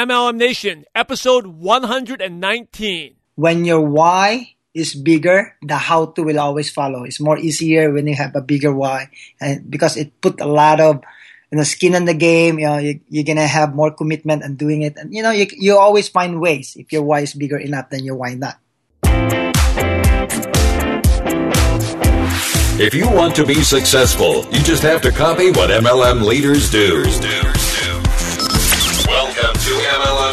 MLM 0.00 0.40
Nation, 0.40 0.88
episode 0.96 1.44
119. 1.60 2.16
When 3.36 3.68
your 3.68 3.84
why 3.84 4.56
is 4.72 4.96
bigger, 4.96 5.60
the 5.60 5.76
how 5.76 6.16
to 6.16 6.24
will 6.24 6.40
always 6.40 6.72
follow. 6.72 7.04
It's 7.04 7.20
more 7.20 7.36
easier 7.36 7.92
when 7.92 8.08
you 8.08 8.16
have 8.16 8.32
a 8.32 8.40
bigger 8.40 8.72
why, 8.72 9.12
and 9.44 9.68
because 9.68 10.00
it 10.00 10.16
put 10.24 10.40
a 10.40 10.48
lot 10.48 10.80
of 10.80 11.04
you 11.52 11.60
know 11.60 11.68
skin 11.68 11.92
in 11.92 12.08
the 12.08 12.16
game. 12.16 12.56
You 12.56 12.64
know 12.72 12.78
you, 12.80 13.04
you're 13.12 13.28
gonna 13.28 13.44
have 13.44 13.76
more 13.76 13.92
commitment 13.92 14.40
and 14.40 14.56
doing 14.56 14.80
it, 14.80 14.96
and 14.96 15.12
you 15.12 15.20
know 15.20 15.36
you 15.36 15.44
you 15.52 15.76
always 15.76 16.08
find 16.08 16.40
ways 16.40 16.80
if 16.80 16.96
your 16.96 17.04
why 17.04 17.20
is 17.20 17.36
bigger 17.36 17.60
enough 17.60 17.92
than 17.92 18.00
your 18.00 18.16
why 18.16 18.40
not. 18.40 18.56
If 22.80 22.96
you 22.96 23.04
want 23.04 23.36
to 23.36 23.44
be 23.44 23.60
successful, 23.60 24.48
you 24.48 24.64
just 24.64 24.80
have 24.80 25.04
to 25.04 25.12
copy 25.12 25.52
what 25.52 25.68
MLM 25.68 26.24
leaders 26.24 26.72
do. 26.72 27.04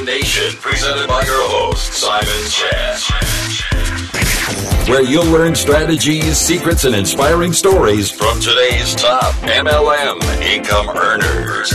Welcome 0.08 0.22
to 0.22 0.22
MLM 0.22 0.22
Nation, 0.22 0.60
presented 0.62 1.08
by 1.08 1.24
your 1.24 1.50
host, 1.50 1.94
Simon 1.94 2.50
Chan. 2.50 2.98
Where 4.90 5.02
you'll 5.04 5.26
learn 5.26 5.56
strategies, 5.56 6.38
secrets, 6.38 6.86
and 6.86 6.96
inspiring 6.96 7.54
stories 7.54 8.10
from 8.10 8.40
today's 8.40 8.96
top 8.96 9.34
MLM 9.44 10.22
income 10.42 10.90
earners. 10.90 11.72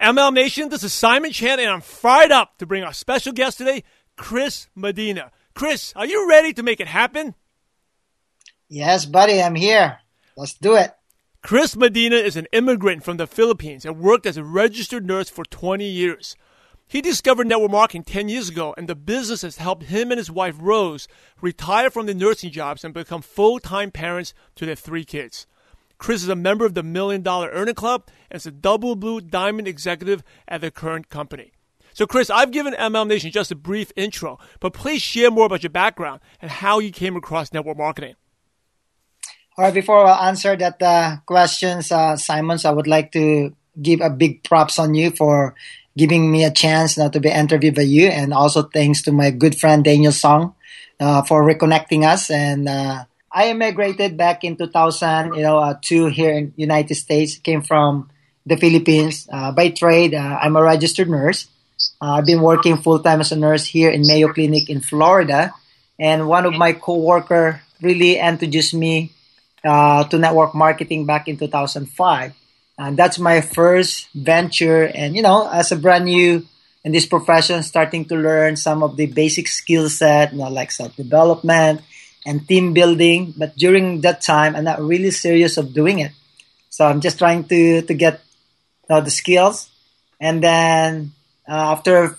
ML 0.00 0.32
Nation, 0.32 0.68
this 0.68 0.82
is 0.82 0.92
Simon 0.92 1.32
Chan, 1.32 1.60
and 1.60 1.68
I'm 1.68 1.80
fired 1.80 2.32
up 2.32 2.58
to 2.58 2.66
bring 2.66 2.82
our 2.82 2.94
special 2.94 3.32
guest 3.32 3.58
today, 3.58 3.84
Chris 4.16 4.68
Medina. 4.74 5.30
Chris, 5.54 5.92
are 5.94 6.06
you 6.06 6.28
ready 6.28 6.52
to 6.54 6.62
make 6.62 6.80
it 6.80 6.88
happen? 6.88 7.34
Yes, 8.68 9.04
buddy, 9.04 9.42
I'm 9.42 9.54
here. 9.54 9.98
Let's 10.36 10.54
do 10.54 10.76
it. 10.76 10.92
Chris 11.42 11.74
Medina 11.74 12.14
is 12.14 12.36
an 12.36 12.46
immigrant 12.52 13.02
from 13.02 13.16
the 13.16 13.26
Philippines 13.26 13.84
and 13.84 13.98
worked 13.98 14.26
as 14.26 14.36
a 14.36 14.44
registered 14.44 15.04
nurse 15.04 15.28
for 15.28 15.44
20 15.44 15.84
years. 15.84 16.36
He 16.86 17.00
discovered 17.00 17.48
network 17.48 17.72
marketing 17.72 18.04
10 18.04 18.28
years 18.28 18.48
ago, 18.48 18.72
and 18.78 18.88
the 18.88 18.94
business 18.94 19.42
has 19.42 19.56
helped 19.56 19.84
him 19.84 20.12
and 20.12 20.18
his 20.18 20.30
wife, 20.30 20.54
Rose, 20.60 21.08
retire 21.40 21.90
from 21.90 22.06
the 22.06 22.14
nursing 22.14 22.52
jobs 22.52 22.84
and 22.84 22.94
become 22.94 23.22
full 23.22 23.58
time 23.58 23.90
parents 23.90 24.34
to 24.54 24.66
their 24.66 24.76
three 24.76 25.04
kids. 25.04 25.48
Chris 25.98 26.22
is 26.22 26.28
a 26.28 26.36
member 26.36 26.64
of 26.64 26.74
the 26.74 26.84
Million 26.84 27.22
Dollar 27.22 27.50
Earning 27.50 27.74
Club 27.74 28.06
and 28.30 28.36
is 28.36 28.46
a 28.46 28.52
double 28.52 28.94
blue 28.94 29.20
diamond 29.20 29.66
executive 29.66 30.22
at 30.46 30.60
the 30.60 30.70
current 30.70 31.08
company. 31.08 31.50
So, 31.92 32.06
Chris, 32.06 32.30
I've 32.30 32.52
given 32.52 32.72
MLM 32.74 33.08
Nation 33.08 33.32
just 33.32 33.50
a 33.50 33.56
brief 33.56 33.90
intro, 33.96 34.38
but 34.60 34.74
please 34.74 35.02
share 35.02 35.32
more 35.32 35.46
about 35.46 35.64
your 35.64 35.70
background 35.70 36.20
and 36.40 36.52
how 36.52 36.78
you 36.78 36.92
came 36.92 37.16
across 37.16 37.52
network 37.52 37.78
marketing. 37.78 38.14
All 39.54 39.64
right, 39.64 39.74
before 39.74 40.06
I 40.06 40.28
answer 40.28 40.56
that 40.56 40.80
uh, 40.80 41.18
questions, 41.26 41.92
uh, 41.92 42.16
Simons, 42.16 42.64
I 42.64 42.70
would 42.70 42.86
like 42.86 43.12
to 43.12 43.54
give 43.80 44.00
a 44.00 44.08
big 44.08 44.42
props 44.44 44.78
on 44.78 44.94
you 44.94 45.10
for 45.10 45.54
giving 45.94 46.32
me 46.32 46.44
a 46.44 46.50
chance 46.50 46.96
now 46.96 47.10
to 47.10 47.20
be 47.20 47.28
interviewed 47.28 47.74
by 47.74 47.82
you, 47.82 48.06
and 48.06 48.32
also 48.32 48.62
thanks 48.62 49.02
to 49.02 49.12
my 49.12 49.30
good 49.30 49.54
friend 49.54 49.84
Daniel 49.84 50.10
Song 50.10 50.54
uh, 50.98 51.20
for 51.24 51.44
reconnecting 51.44 52.02
us. 52.02 52.30
And 52.30 52.66
uh, 52.66 53.04
I 53.30 53.50
immigrated 53.50 54.16
back 54.16 54.42
in 54.42 54.56
2000, 54.56 55.34
you 55.34 55.42
know, 55.42 55.58
uh, 55.58 55.74
to 55.82 56.06
here 56.06 56.32
in 56.32 56.54
United 56.56 56.94
States. 56.94 57.36
Came 57.36 57.60
from 57.60 58.08
the 58.46 58.56
Philippines 58.56 59.28
uh, 59.30 59.52
by 59.52 59.68
trade. 59.68 60.14
I'm 60.14 60.56
a 60.56 60.62
registered 60.62 61.10
nurse. 61.10 61.46
I've 62.00 62.24
been 62.24 62.40
working 62.40 62.78
full 62.78 63.00
time 63.00 63.20
as 63.20 63.32
a 63.32 63.36
nurse 63.36 63.66
here 63.66 63.90
in 63.90 64.06
Mayo 64.06 64.32
Clinic 64.32 64.70
in 64.70 64.80
Florida, 64.80 65.52
and 65.98 66.26
one 66.26 66.46
of 66.46 66.54
my 66.54 66.72
coworker 66.72 67.60
really 67.82 68.16
introduced 68.16 68.72
me 68.72 69.12
uh, 69.64 70.04
to 70.04 70.18
network 70.18 70.54
marketing 70.54 71.06
back 71.06 71.28
in 71.28 71.36
2005. 71.36 72.34
And 72.78 72.96
that's 72.96 73.18
my 73.18 73.40
first 73.40 74.08
venture. 74.14 74.84
And, 74.84 75.14
you 75.14 75.22
know, 75.22 75.48
as 75.48 75.72
a 75.72 75.76
brand 75.76 76.06
new 76.06 76.46
in 76.84 76.92
this 76.92 77.06
profession, 77.06 77.62
starting 77.62 78.04
to 78.06 78.16
learn 78.16 78.56
some 78.56 78.82
of 78.82 78.96
the 78.96 79.06
basic 79.06 79.46
skill 79.46 79.88
set, 79.88 80.32
you 80.32 80.38
know, 80.38 80.48
like 80.48 80.70
self 80.72 80.96
development 80.96 81.82
and 82.26 82.46
team 82.48 82.72
building. 82.72 83.34
But 83.36 83.56
during 83.56 84.00
that 84.02 84.20
time, 84.20 84.56
I'm 84.56 84.64
not 84.64 84.80
really 84.80 85.10
serious 85.10 85.56
of 85.58 85.74
doing 85.74 86.00
it. 86.00 86.12
So 86.70 86.86
I'm 86.86 87.00
just 87.00 87.18
trying 87.18 87.44
to, 87.44 87.82
to 87.82 87.94
get 87.94 88.20
you 88.88 88.96
know, 88.96 89.00
the 89.00 89.10
skills. 89.10 89.68
And 90.20 90.42
then 90.42 91.12
uh, 91.48 91.76
after 91.76 92.16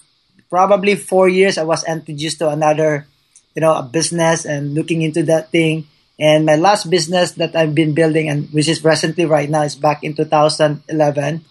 probably 0.49 0.95
four 0.95 1.27
years, 1.27 1.57
I 1.57 1.63
was 1.63 1.83
introduced 1.83 2.39
to 2.39 2.49
another, 2.49 3.07
you 3.55 3.61
know, 3.61 3.73
a 3.73 3.83
business 3.83 4.45
and 4.45 4.75
looking 4.75 5.01
into 5.01 5.23
that 5.23 5.49
thing. 5.49 5.87
And 6.19 6.45
my 6.45 6.55
last 6.55 6.89
business 6.89 7.31
that 7.33 7.55
I've 7.55 7.73
been 7.73 7.93
building, 7.93 8.29
and 8.29 8.49
which 8.53 8.67
is 8.67 8.83
recently 8.83 9.25
right 9.25 9.49
now, 9.49 9.63
is 9.63 9.75
back 9.75 10.03
in 10.03 10.15
2011. 10.15 11.43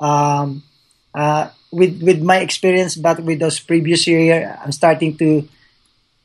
Um, 0.00 0.62
uh, 1.14 1.50
with 1.72 2.02
with 2.02 2.22
my 2.22 2.38
experience, 2.38 2.94
but 2.94 3.18
with 3.20 3.40
those 3.40 3.58
previous 3.58 4.06
year, 4.06 4.58
I'm 4.62 4.70
starting 4.70 5.16
to 5.18 5.48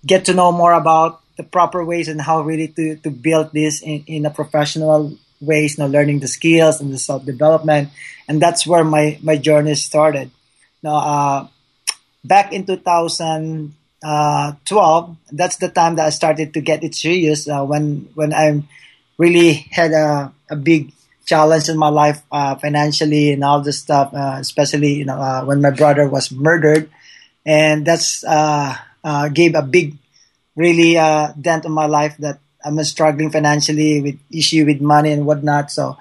get 0.06 0.26
to 0.26 0.34
know 0.34 0.52
more 0.52 0.74
about 0.74 1.22
the 1.38 1.44
proper 1.44 1.84
ways 1.84 2.08
and 2.08 2.22
how 2.22 2.42
really 2.42 2.68
to, 2.68 2.98
to 2.98 3.10
build 3.10 3.52
this 3.54 3.82
in, 3.82 4.04
in 4.08 4.26
a 4.26 4.30
professional 4.30 5.18
ways, 5.42 5.78
you 5.78 5.84
know, 5.84 5.90
learning 5.90 6.20
the 6.20 6.28
skills 6.28 6.82
and 6.82 6.94
the 6.94 7.00
self 7.00 7.26
development, 7.26 7.90
and 8.28 8.42
that's 8.42 8.68
where 8.68 8.84
my 8.84 9.18
my 9.24 9.38
journey 9.38 9.74
started. 9.76 10.30
Now, 10.84 10.96
uh, 10.96 11.48
back 12.24 12.54
in 12.54 12.66
2000 12.66 13.74
uh, 14.04 14.54
12, 14.66 15.18
that's 15.32 15.58
the 15.58 15.70
time 15.70 15.96
that 15.96 16.06
I 16.06 16.10
started 16.10 16.54
to 16.54 16.62
get 16.62 16.84
it 16.84 16.96
serious 16.96 17.48
uh, 17.48 17.66
when 17.66 18.10
when 18.16 18.34
I 18.34 18.64
really 19.18 19.68
had 19.72 19.92
a, 19.92 20.32
a 20.50 20.56
big 20.56 20.94
challenge 21.26 21.68
in 21.68 21.78
my 21.78 21.90
life 21.90 22.24
uh, 22.32 22.56
financially 22.56 23.32
and 23.32 23.44
all 23.44 23.62
this 23.62 23.80
stuff, 23.80 24.14
uh, 24.14 24.38
especially 24.40 24.94
you 24.94 25.06
know 25.06 25.20
uh, 25.20 25.44
when 25.44 25.62
my 25.62 25.72
brother 25.72 26.08
was 26.08 26.32
murdered, 26.32 26.90
and 27.46 27.86
that's 27.86 28.24
uh, 28.24 28.76
gave 29.34 29.56
a 29.56 29.62
big 29.62 29.98
really 30.56 30.98
uh 30.98 31.31
dent 31.40 31.66
on 31.66 31.72
my 31.72 31.86
life 31.86 32.18
that 32.18 32.40
I'm 32.66 32.81
struggling 32.84 33.31
financially 33.31 34.02
with 34.02 34.20
issue 34.31 34.66
with 34.66 34.81
money 34.81 35.12
and 35.12 35.26
whatnot. 35.26 35.72
So 35.72 35.98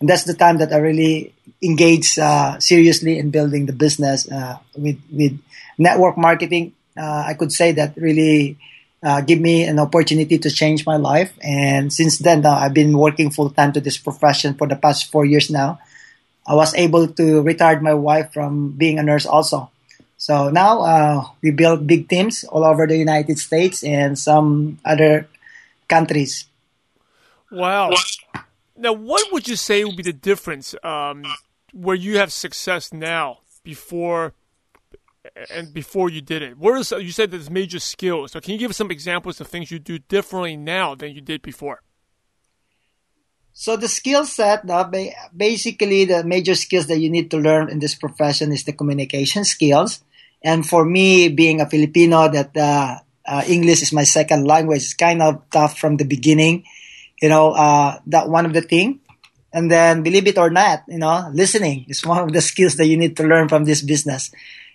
and 0.00 0.08
that's 0.08 0.24
the 0.24 0.34
time 0.34 0.58
that 0.58 0.72
I 0.72 0.78
really 0.78 1.32
engaged 1.62 2.18
uh, 2.18 2.58
seriously 2.60 3.18
in 3.18 3.30
building 3.30 3.66
the 3.66 3.72
business 3.72 4.26
with 4.76 5.00
with 5.12 5.38
network 5.78 6.16
marketing 6.16 6.72
uh, 6.96 7.24
I 7.26 7.34
could 7.34 7.52
say 7.52 7.72
that 7.72 7.96
really 7.96 8.56
uh, 9.02 9.20
give 9.20 9.40
me 9.40 9.64
an 9.64 9.78
opportunity 9.78 10.38
to 10.38 10.50
change 10.50 10.86
my 10.86 10.96
life. 10.96 11.32
And 11.42 11.92
since 11.92 12.18
then, 12.18 12.46
uh, 12.46 12.52
I've 12.52 12.74
been 12.74 12.96
working 12.96 13.30
full 13.30 13.50
time 13.50 13.72
to 13.72 13.80
this 13.80 13.98
profession 13.98 14.54
for 14.54 14.66
the 14.66 14.76
past 14.76 15.10
four 15.10 15.24
years 15.24 15.50
now. 15.50 15.80
I 16.46 16.54
was 16.54 16.74
able 16.74 17.08
to 17.08 17.42
retire 17.42 17.80
my 17.80 17.94
wife 17.94 18.32
from 18.32 18.72
being 18.72 18.98
a 18.98 19.02
nurse 19.02 19.26
also. 19.26 19.70
So 20.16 20.50
now 20.50 20.82
uh, 20.82 21.26
we 21.42 21.50
build 21.50 21.86
big 21.86 22.08
teams 22.08 22.44
all 22.44 22.64
over 22.64 22.86
the 22.86 22.96
United 22.96 23.38
States 23.38 23.82
and 23.82 24.18
some 24.18 24.78
other 24.84 25.28
countries. 25.88 26.46
Wow. 27.50 27.90
Now, 28.76 28.92
what 28.92 29.32
would 29.32 29.48
you 29.48 29.56
say 29.56 29.84
would 29.84 29.96
be 29.96 30.02
the 30.02 30.12
difference 30.12 30.74
um, 30.82 31.24
where 31.72 31.96
you 31.96 32.18
have 32.18 32.32
success 32.32 32.92
now 32.92 33.38
before 33.64 34.32
and 35.50 35.72
before 35.72 36.10
you 36.10 36.20
did 36.20 36.42
it? 36.42 36.58
What 36.58 36.78
is 36.78 36.90
you 36.90 37.12
said 37.12 37.30
there's 37.30 37.50
major 37.50 37.78
skills. 37.78 38.32
So 38.32 38.40
can 38.40 38.52
you 38.52 38.58
give 38.58 38.70
us 38.70 38.76
some 38.76 38.90
examples 38.90 39.40
of 39.40 39.46
things 39.46 39.70
you 39.70 39.78
do 39.78 39.98
differently 39.98 40.56
now 40.56 40.94
than 40.94 41.12
you 41.12 41.20
did 41.20 41.42
before? 41.42 41.82
So 43.54 43.76
the 43.76 43.88
skill 43.88 44.24
set, 44.24 44.64
basically 45.36 46.06
the 46.06 46.24
major 46.24 46.54
skills 46.54 46.86
that 46.86 46.98
you 46.98 47.10
need 47.10 47.30
to 47.32 47.38
learn 47.38 47.68
in 47.68 47.80
this 47.80 47.94
profession 47.94 48.50
is 48.50 48.64
the 48.64 48.72
communication 48.72 49.44
skills. 49.44 50.02
And 50.42 50.66
for 50.66 50.84
me, 50.84 51.28
being 51.28 51.60
a 51.60 51.68
Filipino, 51.68 52.28
that 52.28 52.56
uh, 52.56 52.98
uh, 53.26 53.42
English 53.46 53.82
is 53.82 53.92
my 53.92 54.04
second 54.04 54.46
language, 54.46 54.82
it's 54.82 54.94
kind 54.94 55.22
of 55.22 55.42
tough 55.50 55.78
from 55.78 55.98
the 55.98 56.04
beginning. 56.04 56.64
You 57.20 57.28
know, 57.28 57.52
uh, 57.52 58.00
that 58.06 58.28
one 58.28 58.46
of 58.46 58.52
the 58.52 58.62
thing. 58.62 59.00
And 59.52 59.70
then, 59.70 60.02
believe 60.02 60.26
it 60.26 60.38
or 60.38 60.48
not, 60.48 60.84
you 60.88 60.98
know, 60.98 61.30
listening 61.32 61.84
is 61.88 62.04
one 62.06 62.18
of 62.24 62.32
the 62.32 62.40
skills 62.40 62.76
that 62.76 62.86
you 62.86 62.96
need 62.96 63.16
to 63.18 63.22
learn 63.22 63.48
from 63.48 63.64
this 63.64 63.82
business 63.82 64.32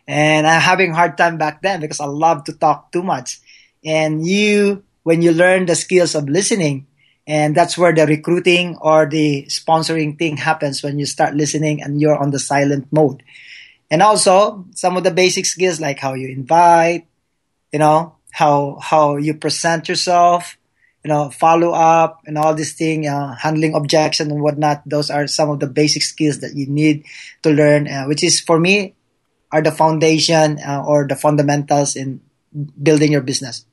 and 0.08 0.48
I'm 0.48 0.62
having 0.62 0.92
a 0.92 0.96
hard 0.96 1.18
time 1.18 1.38
back 1.38 1.62
then 1.62 1.82
because 1.82 2.00
I 2.00 2.06
love 2.06 2.46
to 2.46 2.54
talk 2.54 2.92
too 2.92 3.04
much. 3.04 3.40
And 3.84 4.26
you, 4.26 4.84
when 5.04 5.22
you 5.22 5.32
learn 5.32 5.66
the 5.66 5.76
skills 5.76 6.16
of 6.16 6.30
listening, 6.30 6.88
and 7.28 7.54
that's 7.54 7.78
where 7.78 7.94
the 7.94 8.08
recruiting 8.08 8.78
or 8.80 9.06
the 9.06 9.46
sponsoring 9.50 10.18
thing 10.18 10.38
happens 10.38 10.82
when 10.82 10.98
you 10.98 11.06
start 11.06 11.36
listening 11.36 11.84
and 11.84 12.00
you're 12.00 12.18
on 12.18 12.32
the 12.32 12.40
silent 12.40 12.88
mode. 12.90 13.22
And 13.92 14.02
also 14.02 14.66
some 14.72 14.96
of 14.96 15.04
the 15.04 15.12
basic 15.12 15.46
skills 15.46 15.82
like 15.82 16.00
how 16.00 16.14
you 16.14 16.30
invite, 16.30 17.06
you 17.74 17.80
know, 17.80 18.16
how, 18.32 18.80
how 18.82 19.18
you 19.18 19.34
present 19.34 19.90
yourself, 19.90 20.58
you 21.04 21.10
know, 21.10 21.30
follow 21.30 21.72
up 21.72 22.22
and 22.26 22.38
all 22.38 22.56
this 22.56 22.74
thing, 22.74 23.08
uh, 23.08 23.36
handling 23.36 23.76
objection 23.76 24.32
and 24.32 24.42
whatnot. 24.42 24.84
Those 24.86 25.10
are 25.10 25.28
some 25.28 25.50
of 25.50 25.60
the 25.60 25.68
basic 25.68 26.04
skills 26.04 26.40
that 26.40 26.56
you 26.56 26.68
need 26.68 27.06
to 27.44 27.50
learn, 27.50 27.88
uh, 27.88 28.06
which 28.06 28.24
is 28.24 28.40
for 28.40 28.60
me, 28.60 28.96
are 29.52 29.62
the 29.62 29.72
foundation 29.72 30.60
uh, 30.60 30.84
or 30.86 31.08
the 31.08 31.16
fundamentals 31.16 31.96
in 31.96 32.22
building 32.82 33.12
your 33.12 33.22
business. 33.22 33.66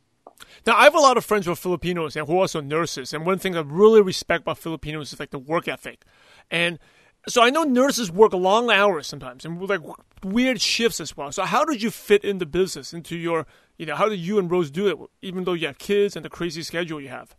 Now, 0.67 0.77
I 0.77 0.85
have 0.85 0.95
a 0.95 1.01
lot 1.01 1.17
of 1.17 1.25
friends 1.25 1.47
who 1.47 1.53
are 1.53 1.57
Filipinos 1.57 2.17
and 2.17 2.27
who 2.27 2.35
are 2.35 2.41
also 2.41 2.61
nurses. 2.61 3.13
And 3.13 3.27
one 3.27 3.39
thing 3.39 3.57
I 3.57 3.61
really 3.61 4.01
respect 4.01 4.43
about 4.43 4.59
Filipinos 4.59 5.13
is 5.13 5.21
like 5.21 5.31
the 5.31 5.39
work 5.39 5.69
ethic. 5.69 6.05
And 6.51 6.79
So 7.27 7.43
I 7.43 7.51
know 7.51 7.65
nurses 7.65 8.11
work 8.13 8.33
long 8.35 8.71
hours 8.71 9.07
sometimes 9.07 9.45
and 9.45 9.61
like 9.69 9.81
weird 10.23 10.61
shifts 10.61 11.01
as 11.01 11.17
well. 11.17 11.33
So 11.33 11.45
how 11.45 11.65
did 11.65 11.83
you 11.83 11.91
fit 11.91 12.25
in 12.25 12.39
the 12.39 12.47
business 12.47 12.93
into 12.93 13.17
your, 13.17 13.47
you 13.79 13.87
know, 13.87 13.97
how 13.97 14.09
did 14.09 14.19
you 14.19 14.39
and 14.39 14.51
Rose 14.51 14.71
do 14.71 14.89
it, 14.89 14.99
even 15.23 15.45
though 15.45 15.55
you 15.55 15.67
have 15.67 15.79
kids 15.79 16.17
and 16.17 16.25
the 16.25 16.29
crazy 16.29 16.63
schedule 16.63 17.01
you 17.01 17.09
have? 17.09 17.35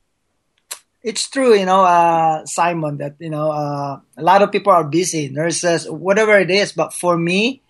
It's 1.04 1.30
true, 1.30 1.54
you 1.54 1.68
know, 1.68 1.86
uh, 1.86 2.46
Simon, 2.46 2.98
that, 2.98 3.16
you 3.20 3.30
know, 3.30 3.52
uh, 3.52 4.00
a 4.18 4.24
lot 4.24 4.42
of 4.42 4.52
people 4.52 4.74
are 4.74 4.84
busy, 4.84 5.30
nurses, 5.30 5.88
whatever 5.88 6.36
it 6.40 6.50
is. 6.50 6.74
But 6.74 6.92
for 6.94 7.16
me, 7.16 7.62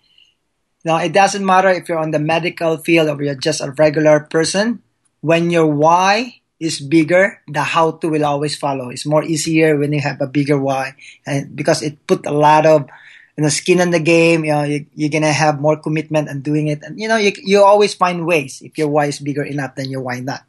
know, 0.86 0.96
it 0.96 1.12
doesn't 1.12 1.44
matter 1.44 1.68
if 1.68 1.88
you're 1.88 1.98
on 1.98 2.10
the 2.10 2.22
medical 2.22 2.78
field 2.78 3.08
or 3.08 3.22
you're 3.22 3.34
just 3.34 3.60
a 3.60 3.70
regular 3.72 4.20
person. 4.20 4.82
When 5.20 5.50
your 5.50 5.66
why 5.66 6.40
is 6.58 6.80
bigger, 6.80 7.42
the 7.48 7.62
how 7.62 7.98
to 8.00 8.08
will 8.08 8.24
always 8.24 8.56
follow. 8.56 8.88
It's 8.90 9.04
more 9.04 9.24
easier 9.24 9.76
when 9.76 9.92
you 9.92 10.00
have 10.00 10.20
a 10.20 10.26
bigger 10.26 10.58
why, 10.58 10.94
and 11.26 11.54
because 11.54 11.82
it 11.82 12.06
put 12.06 12.24
a 12.24 12.32
lot 12.32 12.64
of 12.64 12.88
you 13.36 13.42
know 13.44 13.50
skin 13.50 13.80
in 13.80 13.90
the 13.90 14.00
game. 14.00 14.44
You 14.44 14.52
know, 14.52 14.64
you, 14.64 14.86
are 15.06 15.12
gonna 15.12 15.32
have 15.32 15.60
more 15.60 15.76
commitment 15.76 16.28
and 16.28 16.42
doing 16.42 16.68
it, 16.68 16.80
and 16.82 16.98
you 16.98 17.08
know 17.08 17.16
you 17.16 17.32
you 17.44 17.64
always 17.64 17.92
find 17.92 18.24
ways 18.24 18.62
if 18.62 18.78
your 18.78 18.88
why 18.88 19.06
is 19.06 19.18
bigger 19.18 19.44
enough 19.44 19.74
then 19.74 19.90
your 19.90 20.00
why 20.00 20.20
not. 20.20 20.44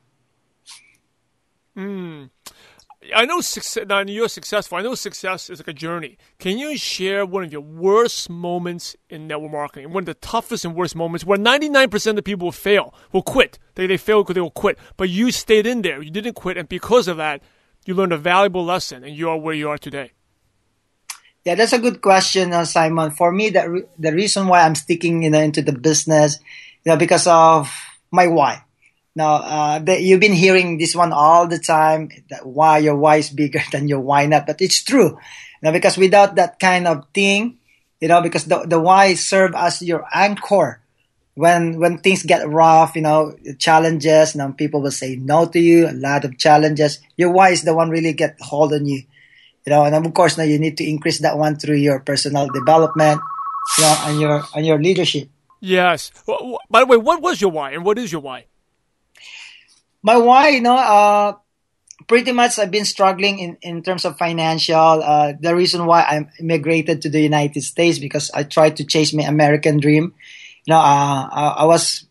Hmm. 1.75 2.31
I 3.15 3.25
know 3.25 3.41
success. 3.41 3.85
Now 3.87 3.99
you're 3.99 4.29
successful. 4.29 4.77
I 4.77 4.81
know 4.81 4.95
success 4.95 5.49
is 5.49 5.59
like 5.59 5.67
a 5.67 5.73
journey. 5.73 6.17
Can 6.39 6.57
you 6.57 6.77
share 6.77 7.25
one 7.25 7.43
of 7.43 7.51
your 7.51 7.61
worst 7.61 8.29
moments 8.29 8.95
in 9.09 9.27
network 9.27 9.51
marketing? 9.51 9.91
One 9.91 10.01
of 10.01 10.05
the 10.05 10.13
toughest 10.15 10.65
and 10.65 10.75
worst 10.75 10.95
moments 10.95 11.25
where 11.25 11.37
99% 11.37 12.07
of 12.07 12.15
the 12.15 12.23
people 12.23 12.47
will 12.47 12.51
fail, 12.51 12.93
will 13.11 13.21
quit. 13.21 13.59
They 13.75 13.87
they 13.87 13.97
fail 13.97 14.23
because 14.23 14.35
they 14.35 14.41
will 14.41 14.51
quit. 14.51 14.77
But 14.97 15.09
you 15.09 15.31
stayed 15.31 15.67
in 15.67 15.81
there. 15.81 16.01
You 16.01 16.11
didn't 16.11 16.33
quit, 16.33 16.57
and 16.57 16.67
because 16.67 17.07
of 17.07 17.17
that, 17.17 17.41
you 17.85 17.93
learned 17.93 18.13
a 18.13 18.17
valuable 18.17 18.65
lesson, 18.65 19.03
and 19.03 19.15
you 19.15 19.29
are 19.29 19.37
where 19.37 19.55
you 19.55 19.69
are 19.69 19.77
today. 19.77 20.11
Yeah, 21.45 21.55
that's 21.55 21.73
a 21.73 21.79
good 21.79 22.01
question, 22.01 22.51
uh, 22.51 22.65
Simon. 22.65 23.11
For 23.11 23.31
me, 23.31 23.49
the 23.49 23.69
re- 23.69 23.83
the 23.97 24.11
reason 24.11 24.47
why 24.47 24.61
I'm 24.61 24.75
sticking 24.75 25.23
you 25.23 25.29
know 25.29 25.39
into 25.39 25.61
the 25.61 25.71
business, 25.71 26.39
you 26.83 26.91
know, 26.91 26.97
because 26.97 27.27
of 27.27 27.71
my 28.11 28.27
why. 28.27 28.63
Now, 29.17 29.41
uh, 29.41 29.79
the, 29.79 29.99
you've 29.99 30.19
been 30.19 30.37
hearing 30.37 30.77
this 30.77 30.95
one 30.95 31.11
all 31.11 31.47
the 31.47 31.57
time, 31.57 32.11
that 32.29 32.45
why 32.45 32.77
your 32.77 32.95
why 32.95 33.17
is 33.17 33.31
bigger 33.31 33.63
than 33.71 33.87
your 33.87 33.99
why 33.99 34.27
not, 34.27 34.45
but 34.45 34.61
it's 34.61 34.83
true. 34.83 35.17
Now, 35.63 35.71
because 35.71 35.97
without 35.97 36.35
that 36.35 36.59
kind 36.59 36.85
of 36.85 37.09
thing, 37.15 37.57
you 37.99 38.09
know, 38.09 38.21
because 38.21 38.45
the, 38.45 38.67
the 38.67 38.79
why 38.79 39.15
serve 39.15 39.55
as 39.55 39.81
your 39.81 40.05
anchor. 40.13 40.81
When, 41.33 41.79
when 41.79 41.99
things 41.99 42.23
get 42.23 42.47
rough, 42.49 42.95
you 42.95 43.01
know, 43.01 43.37
challenges, 43.59 44.33
you 44.33 44.53
people 44.53 44.81
will 44.81 44.91
say 44.91 45.15
no 45.15 45.45
to 45.45 45.59
you, 45.59 45.87
a 45.87 45.93
lot 45.93 46.25
of 46.25 46.37
challenges. 46.37 46.99
Your 47.15 47.31
why 47.31 47.49
is 47.49 47.61
the 47.61 47.75
one 47.75 47.89
really 47.89 48.13
get 48.13 48.37
hold 48.41 48.73
on 48.73 48.85
you, 48.87 49.01
you 49.65 49.69
know, 49.69 49.83
and 49.83 49.93
of 49.93 50.13
course 50.15 50.37
now 50.37 50.45
you 50.45 50.57
need 50.57 50.77
to 50.77 50.87
increase 50.87 51.19
that 51.19 51.37
one 51.37 51.55
through 51.57 51.75
your 51.77 51.99
personal 51.99 52.47
development, 52.49 53.21
you 53.77 53.83
know, 53.83 53.97
and 54.05 54.19
your, 54.19 54.43
and 54.55 54.65
your 54.65 54.81
leadership. 54.81 55.29
Yes. 55.59 56.11
By 56.69 56.81
the 56.81 56.85
way, 56.87 56.97
what 56.97 57.21
was 57.21 57.39
your 57.39 57.51
why 57.51 57.71
and 57.71 57.85
what 57.85 57.99
is 57.99 58.11
your 58.11 58.21
why? 58.21 58.45
My 60.07 60.15
why, 60.15 60.47
you 60.55 60.61
know, 60.61 60.77
uh, 60.77 61.33
pretty 62.07 62.31
much 62.31 62.57
I've 62.57 62.71
been 62.71 62.85
struggling 62.85 63.39
in, 63.39 63.57
in 63.61 63.83
terms 63.83 64.05
of 64.05 64.17
financial. 64.17 65.03
Uh, 65.03 65.33
the 65.37 65.53
reason 65.53 65.85
why 65.85 66.01
I 66.01 66.25
immigrated 66.39 67.01
to 67.01 67.09
the 67.09 67.19
United 67.19 67.61
States 67.61 67.99
because 67.99 68.31
I 68.31 68.43
tried 68.43 68.77
to 68.77 68.85
chase 68.85 69.13
my 69.13 69.23
American 69.23 69.81
dream. 69.81 70.15
You 70.63 70.71
know, 70.71 70.79
uh, 70.79 71.27
I, 71.59 71.65
was 71.65 72.05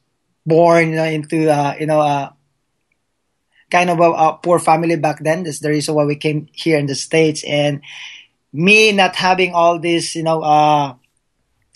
born 0.45 0.91
you 0.91 0.97
know, 0.97 1.05
into, 1.05 1.49
uh, 1.49 1.75
you 1.81 1.87
know, 1.87 2.01
uh, 2.01 2.33
kind 3.71 3.89
of 3.89 3.99
a, 3.99 4.11
a, 4.13 4.39
poor 4.43 4.59
family 4.59 4.97
back 4.97 5.21
then. 5.21 5.45
That's 5.45 5.61
the 5.61 5.71
reason 5.71 5.95
why 5.95 6.05
we 6.05 6.17
came 6.17 6.49
here 6.53 6.77
in 6.77 6.85
the 6.85 6.95
States. 6.95 7.45
And 7.49 7.81
me 8.53 8.93
not 8.93 9.17
having 9.17 9.55
all 9.55 9.79
this, 9.79 10.15
you 10.15 10.23
know, 10.23 10.43
uh, 10.43 10.95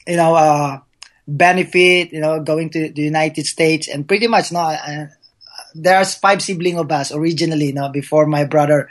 you 0.07 0.17
know, 0.17 0.35
uh, 0.35 0.81
benefit, 1.27 2.13
you 2.13 2.21
know, 2.21 2.41
going 2.41 2.69
to 2.77 2.93
the 2.93 3.03
United 3.03 3.47
States 3.47 3.89
and 3.89 4.07
pretty 4.07 4.27
much, 4.27 4.53
no, 4.53 4.61
there's 5.75 6.15
five 6.15 6.43
sibling 6.43 6.79
of 6.79 6.91
us 6.91 7.13
originally, 7.13 7.73
know, 7.73 7.89
before 7.89 8.27
my 8.27 8.45
brother 8.45 8.89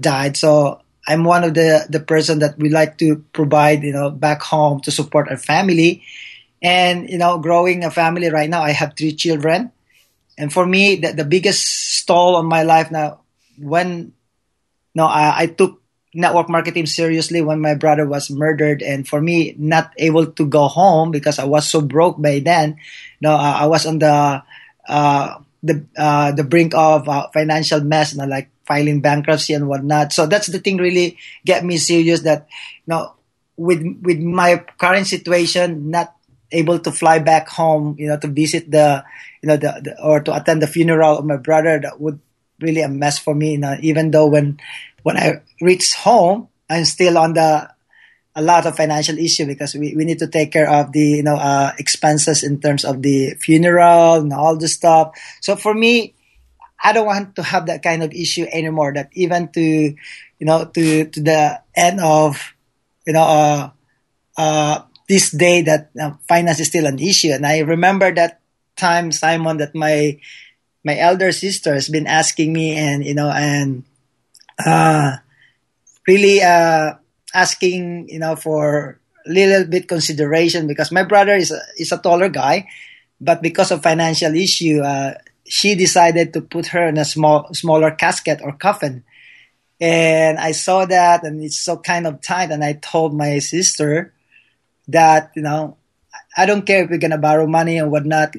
died. 0.00 0.36
So 0.36 0.80
I'm 1.06 1.24
one 1.24 1.44
of 1.44 1.54
the 1.54 1.86
the 1.88 2.00
person 2.00 2.38
that 2.40 2.58
we 2.58 2.68
like 2.68 2.98
to 2.98 3.24
provide, 3.32 3.82
you 3.82 3.92
know, 3.92 4.10
back 4.10 4.42
home 4.42 4.80
to 4.82 4.90
support 4.90 5.28
our 5.28 5.36
family. 5.36 6.02
And 6.62 7.10
you 7.10 7.18
know, 7.18 7.38
growing 7.38 7.84
a 7.84 7.90
family 7.90 8.30
right 8.30 8.48
now, 8.48 8.62
I 8.62 8.70
have 8.70 8.94
three 8.94 9.12
children, 9.12 9.72
and 10.38 10.52
for 10.52 10.64
me, 10.64 10.96
the, 10.96 11.12
the 11.12 11.24
biggest 11.24 11.66
stall 11.98 12.36
on 12.36 12.46
my 12.46 12.62
life 12.62 12.90
now, 12.90 13.20
when 13.58 14.12
no, 14.94 15.06
I, 15.06 15.42
I 15.42 15.46
took 15.46 15.82
network 16.14 16.48
marketing 16.48 16.86
seriously 16.86 17.40
when 17.40 17.60
my 17.60 17.74
brother 17.74 18.06
was 18.06 18.30
murdered, 18.30 18.80
and 18.80 19.08
for 19.08 19.20
me, 19.20 19.54
not 19.58 19.92
able 19.98 20.26
to 20.26 20.46
go 20.46 20.68
home 20.68 21.10
because 21.10 21.40
I 21.40 21.44
was 21.44 21.66
so 21.66 21.80
broke 21.80 22.20
by 22.22 22.38
then. 22.38 22.78
no, 23.20 23.34
I, 23.34 23.64
I 23.64 23.66
was 23.66 23.86
on 23.86 23.98
the 23.98 24.42
uh, 24.86 25.38
the 25.62 25.86
uh, 25.96 26.32
the 26.32 26.44
brink 26.44 26.74
of 26.74 27.08
uh, 27.08 27.28
financial 27.32 27.80
mess, 27.80 28.12
and 28.12 28.30
like 28.30 28.50
filing 28.66 29.00
bankruptcy 29.00 29.54
and 29.54 29.68
whatnot. 29.68 30.12
So 30.12 30.26
that's 30.26 30.48
the 30.48 30.58
thing 30.58 30.78
really 30.78 31.18
get 31.44 31.64
me 31.64 31.76
serious. 31.76 32.20
That 32.22 32.48
you 32.86 32.94
know, 32.94 33.14
with 33.56 33.82
with 34.02 34.18
my 34.18 34.64
current 34.78 35.06
situation, 35.06 35.90
not 35.90 36.14
able 36.52 36.78
to 36.78 36.92
fly 36.92 37.18
back 37.18 37.48
home, 37.48 37.96
you 37.98 38.08
know, 38.08 38.18
to 38.18 38.28
visit 38.28 38.70
the, 38.70 39.02
you 39.40 39.48
know, 39.48 39.56
the, 39.56 39.80
the 39.82 40.02
or 40.02 40.20
to 40.20 40.36
attend 40.36 40.62
the 40.62 40.66
funeral 40.66 41.18
of 41.18 41.24
my 41.24 41.36
brother, 41.36 41.80
that 41.80 41.98
would 42.00 42.20
really 42.60 42.82
a 42.82 42.88
mess 42.88 43.18
for 43.18 43.34
me. 43.34 43.52
You 43.52 43.58
know, 43.58 43.76
even 43.80 44.10
though 44.10 44.26
when 44.28 44.60
when 45.02 45.16
I 45.16 45.42
reach 45.60 45.94
home, 45.94 46.48
I'm 46.68 46.84
still 46.84 47.18
on 47.18 47.34
the 47.34 47.71
a 48.34 48.42
lot 48.42 48.66
of 48.66 48.76
financial 48.76 49.18
issue 49.18 49.46
because 49.46 49.74
we, 49.74 49.94
we 49.94 50.04
need 50.04 50.18
to 50.18 50.26
take 50.26 50.52
care 50.52 50.68
of 50.68 50.92
the 50.92 51.20
you 51.20 51.22
know 51.22 51.36
uh, 51.36 51.72
expenses 51.78 52.42
in 52.42 52.60
terms 52.60 52.84
of 52.84 53.02
the 53.02 53.34
funeral 53.40 54.14
and 54.14 54.32
all 54.32 54.56
the 54.56 54.68
stuff. 54.68 55.12
So 55.40 55.56
for 55.56 55.74
me, 55.74 56.14
I 56.82 56.92
don't 56.92 57.06
want 57.06 57.36
to 57.36 57.42
have 57.42 57.66
that 57.66 57.82
kind 57.82 58.02
of 58.02 58.12
issue 58.12 58.46
anymore. 58.52 58.94
That 58.94 59.10
even 59.12 59.48
to 59.52 59.60
you 59.62 60.46
know 60.46 60.64
to 60.64 61.04
to 61.04 61.20
the 61.20 61.60
end 61.76 62.00
of 62.00 62.40
you 63.06 63.12
know 63.12 63.22
uh, 63.22 63.70
uh, 64.36 64.82
this 65.08 65.30
day 65.30 65.62
that 65.62 65.92
finance 66.26 66.60
is 66.60 66.68
still 66.68 66.86
an 66.86 66.98
issue. 66.98 67.30
And 67.32 67.46
I 67.46 67.60
remember 67.60 68.12
that 68.14 68.40
time, 68.76 69.12
Simon, 69.12 69.58
that 69.58 69.74
my 69.74 70.18
my 70.84 70.96
elder 70.96 71.32
sister 71.32 71.74
has 71.74 71.88
been 71.88 72.06
asking 72.06 72.52
me 72.52 72.76
and 72.76 73.04
you 73.04 73.14
know 73.14 73.30
and 73.30 73.84
uh, 74.64 75.16
really 76.06 76.40
uh 76.42 76.94
asking, 77.34 78.08
you 78.08 78.18
know, 78.18 78.36
for 78.36 79.00
a 79.26 79.30
little 79.30 79.64
bit 79.66 79.88
consideration 79.88 80.66
because 80.66 80.92
my 80.92 81.04
brother 81.04 81.34
is 81.34 81.50
a, 81.50 81.60
is 81.78 81.92
a 81.92 81.98
taller 81.98 82.28
guy, 82.28 82.66
but 83.20 83.42
because 83.42 83.70
of 83.70 83.82
financial 83.82 84.34
issue, 84.34 84.80
uh, 84.80 85.14
she 85.46 85.74
decided 85.74 86.32
to 86.32 86.40
put 86.40 86.66
her 86.68 86.86
in 86.88 86.98
a 86.98 87.04
small, 87.04 87.52
smaller 87.52 87.90
casket 87.90 88.40
or 88.42 88.52
coffin. 88.52 89.04
And 89.80 90.38
I 90.38 90.52
saw 90.52 90.86
that 90.86 91.24
and 91.24 91.42
it's 91.42 91.58
so 91.58 91.76
kind 91.76 92.06
of 92.06 92.20
tight. 92.20 92.50
And 92.50 92.62
I 92.62 92.74
told 92.74 93.14
my 93.14 93.38
sister 93.38 94.14
that, 94.88 95.32
you 95.34 95.42
know, 95.42 95.76
I 96.36 96.46
don't 96.46 96.66
care 96.66 96.84
if 96.84 96.90
we're 96.90 96.98
to 96.98 97.18
borrow 97.18 97.46
money 97.46 97.80
or 97.80 97.88
whatnot, 97.88 98.34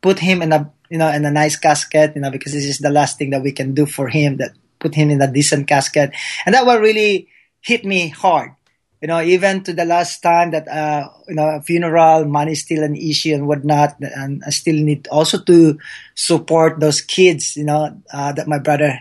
put 0.00 0.18
him 0.18 0.42
in 0.42 0.52
a, 0.52 0.72
you 0.88 0.98
know, 0.98 1.08
in 1.08 1.24
a 1.24 1.30
nice 1.30 1.56
casket, 1.56 2.12
you 2.14 2.22
know, 2.22 2.30
because 2.30 2.52
this 2.52 2.64
is 2.64 2.78
the 2.78 2.90
last 2.90 3.18
thing 3.18 3.30
that 3.30 3.42
we 3.42 3.52
can 3.52 3.74
do 3.74 3.86
for 3.86 4.08
him 4.08 4.38
that 4.38 4.52
put 4.78 4.94
him 4.94 5.10
in 5.10 5.20
a 5.22 5.30
decent 5.30 5.68
casket. 5.68 6.12
And 6.46 6.54
that 6.54 6.66
what 6.66 6.80
really, 6.80 7.28
hit 7.60 7.84
me 7.84 8.08
hard. 8.08 8.52
You 9.00 9.08
know, 9.08 9.20
even 9.22 9.64
to 9.64 9.72
the 9.72 9.86
last 9.86 10.20
time 10.20 10.50
that 10.50 10.68
uh, 10.68 11.08
you 11.26 11.34
know, 11.34 11.60
funeral 11.64 12.26
money 12.26 12.54
still 12.54 12.82
an 12.82 12.94
issue 12.94 13.32
and 13.32 13.48
whatnot, 13.48 13.96
and 14.00 14.42
I 14.46 14.50
still 14.50 14.76
need 14.76 15.08
also 15.08 15.40
to 15.44 15.78
support 16.14 16.80
those 16.80 17.00
kids. 17.00 17.56
You 17.56 17.64
know, 17.64 18.02
uh, 18.12 18.32
that 18.32 18.46
my 18.46 18.58
brother 18.58 19.00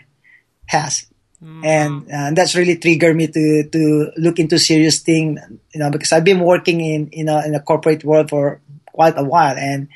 has. 0.67 1.05
Mm-hmm. 1.43 1.65
And, 1.65 2.11
and 2.11 2.37
that's 2.37 2.55
really 2.55 2.77
triggered 2.77 3.15
me 3.15 3.27
to 3.27 3.69
to 3.71 4.11
look 4.17 4.39
into 4.39 4.59
serious 4.59 4.99
thing, 4.99 5.39
you 5.73 5.79
know, 5.79 5.89
because 5.89 6.11
I've 6.11 6.27
been 6.27 6.43
working 6.43 6.79
in 6.79 7.09
you 7.11 7.23
know 7.23 7.39
in 7.39 7.51
the 7.51 7.59
corporate 7.59 8.03
world 8.03 8.29
for 8.29 8.61
quite 8.87 9.17
a 9.17 9.23
while, 9.23 9.55
and 9.57 9.87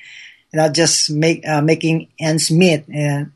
you 0.51 0.59
know 0.59 0.69
just 0.69 1.11
make 1.11 1.47
uh, 1.47 1.61
making 1.61 2.07
ends 2.19 2.51
meet, 2.51 2.87
and 2.87 3.31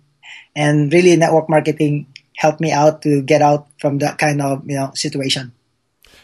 and 0.56 0.92
really 0.92 1.16
network 1.16 1.50
marketing 1.50 2.08
helped 2.36 2.62
me 2.62 2.72
out 2.72 3.02
to 3.02 3.22
get 3.22 3.42
out 3.42 3.67
from 3.80 4.00
that 4.00 4.18
kind 4.18 4.42
of 4.42 4.68
you 4.70 4.76
know 4.76 4.92
situation. 4.94 5.54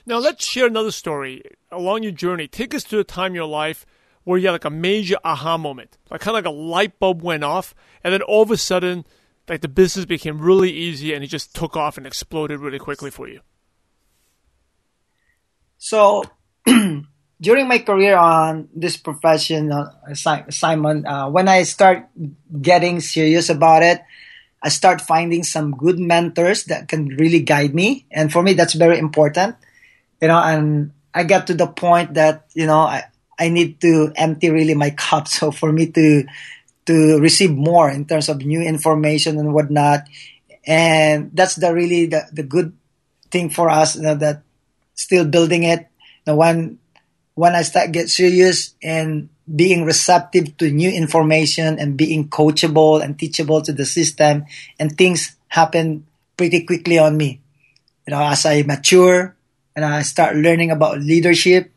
Now 0.05 0.19
let's 0.19 0.45
share 0.45 0.67
another 0.67 0.91
story 0.91 1.43
along 1.71 2.03
your 2.03 2.11
journey. 2.11 2.47
Take 2.47 2.75
us 2.75 2.83
to 2.85 2.99
a 2.99 3.03
time 3.03 3.31
in 3.31 3.35
your 3.35 3.45
life 3.45 3.85
where 4.23 4.37
you 4.37 4.47
had 4.47 4.53
like 4.53 4.65
a 4.65 4.69
major 4.69 5.17
aha 5.23 5.57
moment, 5.57 5.97
like 6.09 6.21
kind 6.21 6.37
of 6.37 6.43
like 6.43 6.51
a 6.51 6.55
light 6.55 6.99
bulb 6.99 7.21
went 7.21 7.43
off, 7.43 7.73
and 8.03 8.13
then 8.13 8.21
all 8.21 8.41
of 8.41 8.51
a 8.51 8.57
sudden, 8.57 9.05
like 9.47 9.61
the 9.61 9.67
business 9.67 10.05
became 10.05 10.39
really 10.39 10.71
easy 10.71 11.13
and 11.13 11.23
it 11.23 11.27
just 11.27 11.55
took 11.55 11.75
off 11.75 11.97
and 11.97 12.07
exploded 12.07 12.59
really 12.59 12.79
quickly 12.79 13.11
for 13.11 13.27
you. 13.27 13.41
So. 15.77 16.23
during 17.43 17.67
my 17.67 17.79
career 17.79 18.15
on 18.15 18.69
this 18.73 18.95
profession, 18.95 19.69
uh, 19.69 19.91
Simon, 20.49 21.05
uh, 21.05 21.29
when 21.29 21.49
I 21.49 21.63
start 21.63 22.07
getting 22.61 23.01
serious 23.01 23.49
about 23.49 23.83
it, 23.83 24.01
I 24.63 24.69
start 24.69 25.01
finding 25.01 25.43
some 25.43 25.75
good 25.75 25.99
mentors 25.99 26.63
that 26.65 26.87
can 26.87 27.09
really 27.19 27.41
guide 27.41 27.75
me. 27.75 28.05
And 28.09 28.31
for 28.31 28.41
me, 28.41 28.53
that's 28.53 28.73
very 28.73 28.97
important. 28.97 29.55
you 30.21 30.29
know, 30.29 30.39
and 30.39 30.91
I 31.13 31.25
got 31.25 31.47
to 31.47 31.53
the 31.53 31.67
point 31.67 32.13
that, 32.15 32.47
you 32.55 32.65
know, 32.65 32.79
I, 32.79 33.03
I 33.37 33.49
need 33.49 33.81
to 33.81 34.13
empty 34.15 34.49
really 34.49 34.73
my 34.73 34.89
cup. 34.95 35.27
So 35.27 35.51
for 35.51 35.71
me 35.71 35.91
to, 35.91 36.23
to 36.85 37.19
receive 37.19 37.51
more 37.51 37.91
in 37.91 38.05
terms 38.05 38.29
of 38.29 38.37
new 38.39 38.61
information 38.61 39.37
and 39.37 39.53
whatnot. 39.53 40.07
And 40.65 41.31
that's 41.33 41.55
the 41.55 41.73
really 41.73 42.07
the, 42.07 42.23
the 42.31 42.43
good 42.43 42.71
thing 43.31 43.49
for 43.49 43.69
us, 43.69 43.97
you 43.97 44.03
know, 44.03 44.15
that 44.15 44.43
still 44.95 45.25
building 45.25 45.63
it. 45.63 45.87
You 46.25 46.33
know, 46.33 46.35
when, 47.35 47.55
I 47.55 47.63
start 47.63 47.91
get 47.91 48.09
serious 48.09 48.75
and 48.83 49.29
being 49.53 49.83
receptive 49.85 50.55
to 50.57 50.71
new 50.71 50.89
information 50.89 51.79
and 51.79 51.97
being 51.97 52.29
coachable 52.29 53.03
and 53.03 53.17
teachable 53.17 53.61
to 53.61 53.73
the 53.73 53.85
system 53.85 54.45
and 54.79 54.97
things 54.97 55.35
happen 55.47 56.05
pretty 56.37 56.63
quickly 56.63 56.97
on 56.97 57.17
me. 57.17 57.41
You 58.07 58.11
know, 58.11 58.23
as 58.23 58.45
I 58.45 58.63
mature 58.63 59.35
and 59.75 59.85
I 59.85 60.01
start 60.03 60.35
learning 60.35 60.71
about 60.71 60.99
leadership, 60.99 61.71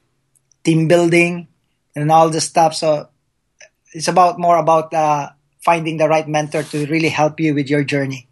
team 0.64 0.88
building, 0.88 1.48
and 1.94 2.10
all 2.12 2.30
the 2.30 2.40
stuff. 2.40 2.75
So 2.75 3.08
it's 3.92 4.08
about 4.08 4.38
more 4.38 4.58
about 4.58 4.92
uh, 4.92 5.30
finding 5.60 5.96
the 5.96 6.08
right 6.08 6.28
mentor 6.28 6.62
to 6.62 6.86
really 6.86 7.08
help 7.08 7.40
you 7.40 7.54
with 7.54 7.68
your 7.68 7.82
journey. 7.84 8.28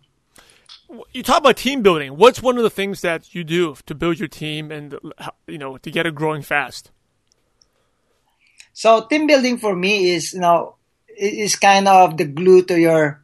You 1.13 1.23
talk 1.23 1.39
about 1.39 1.57
team 1.57 1.83
building. 1.83 2.17
What's 2.17 2.43
one 2.43 2.57
of 2.57 2.63
the 2.63 2.71
things 2.71 3.01
that 3.01 3.35
you 3.35 3.43
do 3.43 3.75
to 3.87 3.95
build 3.95 4.19
your 4.19 4.29
team 4.29 4.71
and 4.71 4.97
you 5.49 5.59
know 5.59 5.77
to 5.79 5.91
get 5.91 6.07
it 6.07 6.15
growing 6.15 6.43
fast? 6.43 6.93
So 8.75 9.07
team 9.07 9.27
building 9.27 9.57
for 9.59 9.75
me 9.75 10.11
is 10.11 10.35
you 10.35 10.41
know 10.41 10.77
is 11.17 11.57
kind 11.57 11.89
of 11.89 12.19
the 12.19 12.27
glue 12.27 12.67
to 12.67 12.79
your 12.79 13.23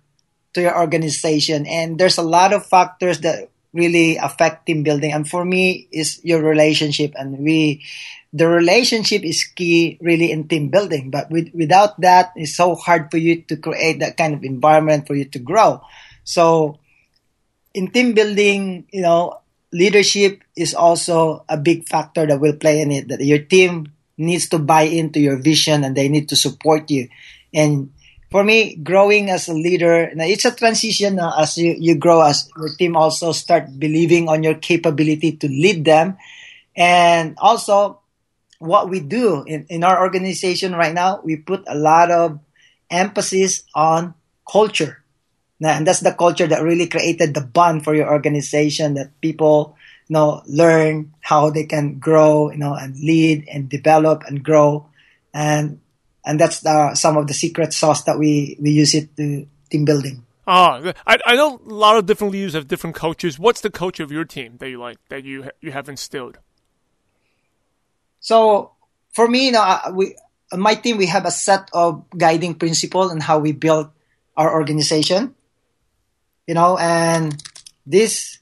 to 0.55 0.63
your 0.63 0.79
organization, 0.79 1.67
and 1.67 1.99
there's 1.99 2.19
a 2.19 2.27
lot 2.27 2.53
of 2.55 2.67
factors 2.67 3.21
that 3.21 3.51
really 3.73 4.17
affect 4.17 4.67
team 4.67 4.83
building. 4.83 5.13
And 5.13 5.29
for 5.29 5.45
me, 5.45 5.87
is 5.93 6.21
your 6.25 6.43
relationship, 6.43 7.13
and 7.15 7.39
we 7.39 7.83
the 8.33 8.47
relationship 8.47 9.23
is 9.23 9.43
key 9.43 9.99
really 10.01 10.31
in 10.31 10.47
team 10.47 10.71
building. 10.71 11.11
But 11.11 11.31
with, 11.31 11.51
without 11.53 12.01
that, 12.01 12.31
it's 12.37 12.55
so 12.55 12.75
hard 12.75 13.11
for 13.11 13.19
you 13.19 13.43
to 13.43 13.57
create 13.57 13.99
that 14.01 14.17
kind 14.17 14.35
of 14.35 14.45
environment 14.45 15.07
for 15.07 15.15
you 15.15 15.25
to 15.35 15.39
grow. 15.39 15.83
So 16.23 16.79
in 17.75 17.91
team 17.91 18.15
building, 18.15 18.87
you 18.93 19.03
know, 19.03 19.41
leadership 19.73 20.43
is 20.57 20.75
also 20.75 21.45
a 21.49 21.57
big 21.57 21.89
factor 21.89 22.27
that 22.27 22.41
will 22.41 22.57
play 22.57 22.81
in 22.81 22.93
it. 22.93 23.09
That 23.09 23.21
your 23.21 23.43
team 23.43 23.93
needs 24.21 24.49
to 24.51 24.59
buy 24.59 24.83
into 24.83 25.21
your 25.21 25.37
vision 25.37 25.85
and 25.85 25.97
they 25.97 26.09
need 26.09 26.29
to 26.29 26.37
support 26.37 26.91
you. 26.91 27.09
And 27.53 27.93
for 28.31 28.45
me, 28.45 28.77
growing 28.77 29.29
as 29.29 29.49
a 29.49 29.55
leader, 29.55 30.11
it's 30.15 30.45
a 30.45 30.55
transition 30.55 31.19
as 31.19 31.59
you, 31.59 31.75
you 31.79 31.97
grow 31.97 32.23
as 32.23 32.49
your 32.57 32.69
team 32.77 32.97
also 32.97 33.33
start 33.33 33.79
believing 33.79 34.29
on 34.29 34.43
your 34.43 34.55
capability 34.55 35.37
to 35.37 35.49
lead 35.49 35.85
them. 35.85 36.17
And 36.77 37.35
also 37.39 38.01
what 38.61 38.89
we 38.89 39.01
do 39.01 39.43
in, 39.43 39.67
in 39.69 39.83
our 39.83 40.01
organization 40.01 40.75
right 40.75 40.95
now, 40.95 41.21
we 41.25 41.37
put 41.37 41.65
a 41.67 41.75
lot 41.75 42.11
of 42.11 42.39
emphasis 42.89 43.65
on 43.75 44.15
culture. 44.51 45.03
And 45.61 45.87
that's 45.87 46.01
the 46.01 46.13
culture 46.13 46.47
that 46.47 46.63
really 46.63 46.87
created 46.87 47.35
the 47.35 47.43
bond 47.43 47.85
for 47.85 47.95
your 47.95 48.11
organization 48.11 48.95
that 48.95 49.21
people 49.21 49.77
you 50.11 50.15
know, 50.15 50.43
learn 50.49 51.15
how 51.21 51.51
they 51.51 51.67
can 51.67 52.01
grow, 52.01 52.51
you 52.51 52.59
know, 52.59 52.75
and 52.75 52.99
lead 52.99 53.47
and 53.47 53.69
develop 53.69 54.25
and 54.27 54.43
grow. 54.43 54.89
And, 55.33 55.79
and 56.27 56.41
that's 56.41 56.63
the, 56.63 56.97
some 56.97 57.17
of 57.17 57.29
the 57.29 57.33
secret 57.33 57.73
sauce 57.73 58.03
that 58.05 58.19
we, 58.19 58.59
we 58.61 58.73
use 58.73 58.93
it 58.93 59.17
to 59.17 59.47
team 59.71 59.85
building. 59.85 60.27
Ah, 60.49 60.93
I, 61.07 61.19
I 61.25 61.37
know 61.37 61.61
a 61.65 61.73
lot 61.73 61.97
of 61.97 62.07
different 62.07 62.33
leaders 62.33 62.55
have 62.55 62.67
different 62.67 62.97
coaches. 62.97 63.39
What's 63.39 63.61
the 63.61 63.71
coach 63.71 64.01
of 64.01 64.11
your 64.11 64.25
team 64.25 64.57
that 64.59 64.69
you 64.69 64.81
like, 64.81 64.99
that 65.11 65.23
you, 65.23 65.49
you 65.61 65.71
have 65.71 65.89
instilled? 65.89 66.39
So 68.19 68.73
for 69.13 69.29
me, 69.29 69.47
you 69.47 69.53
know, 69.53 69.79
we, 69.93 70.17
my 70.53 70.75
team, 70.75 70.97
we 70.97 71.07
have 71.07 71.25
a 71.25 71.31
set 71.31 71.71
of 71.73 72.03
guiding 72.19 72.57
principles 72.57 73.13
and 73.13 73.23
how 73.23 73.39
we 73.39 73.53
build 73.53 73.91
our 74.37 74.53
organization, 74.53 75.37
you 76.49 76.55
know, 76.55 76.77
and 76.79 77.41
this 77.87 78.40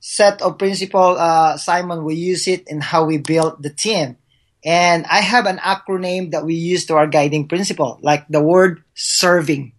set 0.00 0.42
of 0.42 0.58
principle, 0.58 1.16
uh, 1.18 1.56
Simon, 1.56 2.04
we 2.04 2.14
use 2.16 2.48
it 2.48 2.66
in 2.66 2.80
how 2.80 3.04
we 3.04 3.18
build 3.18 3.62
the 3.62 3.70
team. 3.70 4.16
And 4.64 5.06
I 5.06 5.20
have 5.20 5.46
an 5.46 5.58
acronym 5.58 6.32
that 6.32 6.44
we 6.44 6.54
use 6.54 6.86
to 6.86 6.96
our 6.96 7.06
guiding 7.06 7.48
principle, 7.48 7.98
like 8.02 8.26
the 8.28 8.42
word 8.42 8.82
serving. 8.94 9.72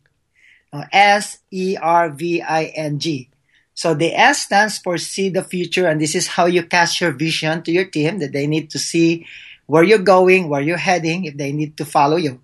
Uh, 0.74 0.86
S 0.94 1.40
E 1.52 1.76
R 1.76 2.10
V 2.10 2.42
I 2.42 2.66
N 2.66 2.98
G. 2.98 3.30
So 3.74 3.94
the 3.94 4.16
S 4.16 4.44
stands 4.44 4.78
for 4.78 4.98
see 4.98 5.28
the 5.28 5.44
future, 5.44 5.88
and 5.88 6.00
this 6.00 6.16
is 6.16 6.28
how 6.28 6.46
you 6.46 6.64
cast 6.64 7.02
your 7.02 7.12
vision 7.12 7.62
to 7.64 7.72
your 7.72 7.86
team 7.86 8.20
that 8.20 8.32
they 8.32 8.48
need 8.48 8.70
to 8.72 8.80
see 8.80 9.28
where 9.66 9.84
you're 9.84 10.00
going, 10.00 10.48
where 10.48 10.62
you're 10.62 10.78
heading, 10.78 11.26
if 11.26 11.36
they 11.36 11.52
need 11.52 11.78
to 11.78 11.86
follow 11.86 12.16
you. 12.16 12.40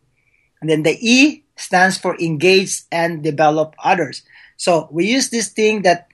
And 0.59 0.69
then 0.69 0.83
the 0.83 0.97
E 0.99 1.43
stands 1.55 1.97
for 1.97 2.19
engage 2.19 2.81
and 2.91 3.23
develop 3.23 3.75
others. 3.83 4.23
So 4.57 4.89
we 4.91 5.05
use 5.05 5.29
this 5.29 5.49
thing 5.49 5.83
that 5.83 6.06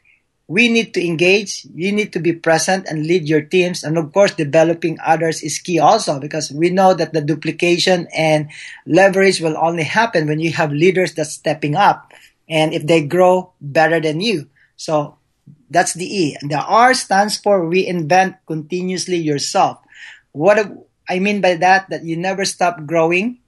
we 0.47 0.67
need 0.67 0.93
to 0.93 1.05
engage, 1.05 1.65
you 1.73 1.91
need 1.91 2.12
to 2.13 2.19
be 2.19 2.33
present 2.33 2.85
and 2.88 3.07
lead 3.07 3.27
your 3.27 3.41
teams. 3.41 3.83
And 3.83 3.97
of 3.97 4.12
course, 4.12 4.33
developing 4.35 4.97
others 5.03 5.41
is 5.41 5.59
key 5.59 5.79
also 5.79 6.19
because 6.19 6.51
we 6.51 6.69
know 6.69 6.93
that 6.93 7.13
the 7.13 7.21
duplication 7.21 8.07
and 8.15 8.50
leverage 8.85 9.39
will 9.39 9.57
only 9.57 9.83
happen 9.83 10.27
when 10.27 10.39
you 10.39 10.51
have 10.51 10.71
leaders 10.71 11.13
that's 11.13 11.33
stepping 11.33 11.75
up 11.75 12.12
and 12.50 12.73
if 12.73 12.85
they 12.85 13.05
grow 13.05 13.53
better 13.62 14.00
than 14.01 14.19
you. 14.19 14.50
So 14.75 15.17
that's 15.69 15.93
the 15.93 16.05
E. 16.05 16.38
And 16.41 16.51
the 16.51 16.59
R 16.59 16.93
stands 16.93 17.38
for 17.38 17.63
reinvent 17.63 18.38
continuously 18.45 19.17
yourself. 19.17 19.79
What 20.33 20.59
I 21.07 21.19
mean 21.19 21.41
by 21.41 21.55
that, 21.55 21.89
that 21.89 22.03
you 22.03 22.17
never 22.17 22.43
stop 22.43 22.85
growing. 22.85 23.39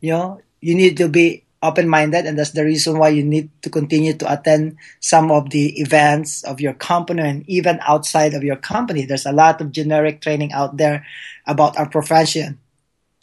You 0.00 0.10
know, 0.10 0.40
you 0.60 0.74
need 0.74 0.96
to 0.98 1.08
be 1.08 1.44
open 1.62 1.88
minded, 1.88 2.26
and 2.26 2.38
that's 2.38 2.50
the 2.50 2.64
reason 2.64 2.98
why 2.98 3.08
you 3.08 3.22
need 3.22 3.50
to 3.62 3.70
continue 3.70 4.14
to 4.14 4.32
attend 4.32 4.76
some 5.00 5.30
of 5.30 5.50
the 5.50 5.80
events 5.80 6.42
of 6.42 6.60
your 6.60 6.74
company 6.74 7.22
and 7.22 7.48
even 7.48 7.78
outside 7.82 8.34
of 8.34 8.42
your 8.42 8.56
company. 8.56 9.06
There's 9.06 9.26
a 9.26 9.32
lot 9.32 9.60
of 9.60 9.70
generic 9.70 10.20
training 10.20 10.52
out 10.52 10.76
there 10.76 11.06
about 11.46 11.78
our 11.78 11.88
profession. 11.88 12.58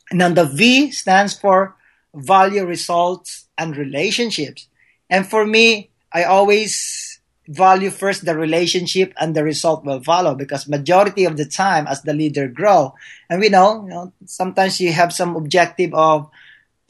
And 0.10 0.22
then 0.22 0.34
the 0.34 0.46
V 0.46 0.92
stands 0.92 1.38
for 1.38 1.76
value, 2.14 2.66
results, 2.66 3.46
and 3.58 3.76
relationships. 3.76 4.68
And 5.10 5.28
for 5.28 5.46
me, 5.46 5.90
I 6.12 6.24
always 6.24 7.20
value 7.50 7.90
first 7.90 8.26
the 8.26 8.38
relationship 8.38 9.14
and 9.20 9.36
the 9.36 9.44
result 9.44 9.84
will 9.84 10.02
follow 10.04 10.36
because 10.36 10.68
majority 10.68 11.26
of 11.26 11.36
the 11.36 11.46
time 11.46 11.88
as 11.88 12.04
the 12.04 12.14
leader 12.14 12.48
grow 12.48 12.94
and 13.28 13.42
we 13.42 13.50
know, 13.50 13.84
you 13.84 13.90
know 13.90 14.14
sometimes 14.26 14.80
you 14.80 14.94
have 14.94 15.12
some 15.12 15.36
objective 15.36 15.92
of 15.96 16.30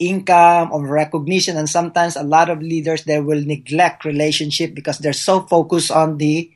income 0.00 0.72
of 0.72 0.88
recognition 0.88 1.56
and 1.56 1.68
sometimes 1.68 2.16
a 2.16 2.24
lot 2.24 2.48
of 2.48 2.64
leaders 2.64 3.04
they 3.04 3.20
will 3.20 3.44
neglect 3.44 4.04
relationship 4.04 4.74
because 4.74 4.98
they're 4.98 5.12
so 5.12 5.42
focused 5.44 5.92
on 5.92 6.16
the 6.16 6.50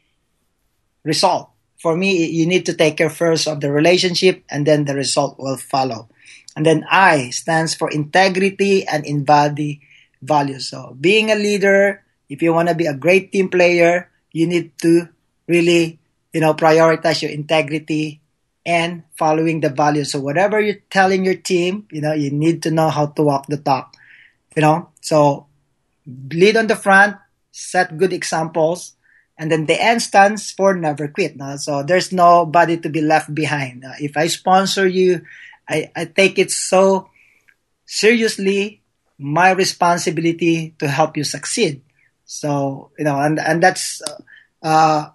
result. 1.04 1.50
For 1.78 1.94
me 1.94 2.26
you 2.26 2.46
need 2.46 2.66
to 2.66 2.74
take 2.74 2.96
care 2.96 3.12
first 3.12 3.46
of 3.46 3.60
the 3.60 3.70
relationship 3.70 4.42
and 4.48 4.66
then 4.66 4.86
the 4.86 4.96
result 4.96 5.38
will 5.38 5.58
follow. 5.58 6.08
And 6.56 6.64
then 6.64 6.84
i 6.90 7.30
stands 7.30 7.74
for 7.74 7.90
integrity 7.90 8.88
and 8.88 9.04
embody 9.04 9.82
values. 10.22 10.70
So 10.70 10.96
being 10.98 11.30
a 11.30 11.36
leader 11.36 12.02
if 12.30 12.40
you 12.40 12.52
want 12.52 12.68
to 12.68 12.74
be 12.74 12.86
a 12.86 12.96
great 12.96 13.30
team 13.30 13.50
player 13.50 14.08
you 14.32 14.48
need 14.48 14.72
to 14.80 15.08
really 15.46 16.00
you 16.32 16.40
know 16.40 16.54
prioritize 16.54 17.20
your 17.20 17.30
integrity 17.30 18.23
and 18.66 19.02
following 19.16 19.60
the 19.60 19.68
values. 19.68 20.12
So 20.12 20.20
whatever 20.20 20.60
you're 20.60 20.82
telling 20.90 21.24
your 21.24 21.36
team, 21.36 21.86
you 21.90 22.00
know, 22.00 22.12
you 22.12 22.30
need 22.30 22.62
to 22.62 22.70
know 22.70 22.88
how 22.88 23.06
to 23.06 23.22
walk 23.22 23.46
the 23.46 23.58
talk. 23.58 23.94
You 24.56 24.62
know, 24.62 24.88
so 25.00 25.46
lead 26.06 26.56
on 26.56 26.66
the 26.66 26.76
front, 26.76 27.16
set 27.52 27.98
good 27.98 28.12
examples, 28.12 28.94
and 29.36 29.50
then 29.50 29.66
the 29.66 29.80
N 29.80 30.00
stands 30.00 30.50
for 30.50 30.74
never 30.74 31.08
quit. 31.08 31.36
No? 31.36 31.56
So 31.56 31.82
there's 31.82 32.12
nobody 32.12 32.78
to 32.78 32.88
be 32.88 33.00
left 33.00 33.34
behind. 33.34 33.84
If 34.00 34.16
I 34.16 34.28
sponsor 34.28 34.86
you, 34.86 35.22
I, 35.68 35.90
I 35.94 36.04
take 36.04 36.38
it 36.38 36.50
so 36.50 37.10
seriously, 37.84 38.80
my 39.18 39.50
responsibility 39.50 40.74
to 40.78 40.88
help 40.88 41.16
you 41.16 41.24
succeed. 41.24 41.82
So, 42.24 42.90
you 42.98 43.04
know, 43.04 43.18
and, 43.18 43.38
and 43.38 43.62
that's, 43.62 44.00
uh, 44.02 44.66
uh 44.66 45.10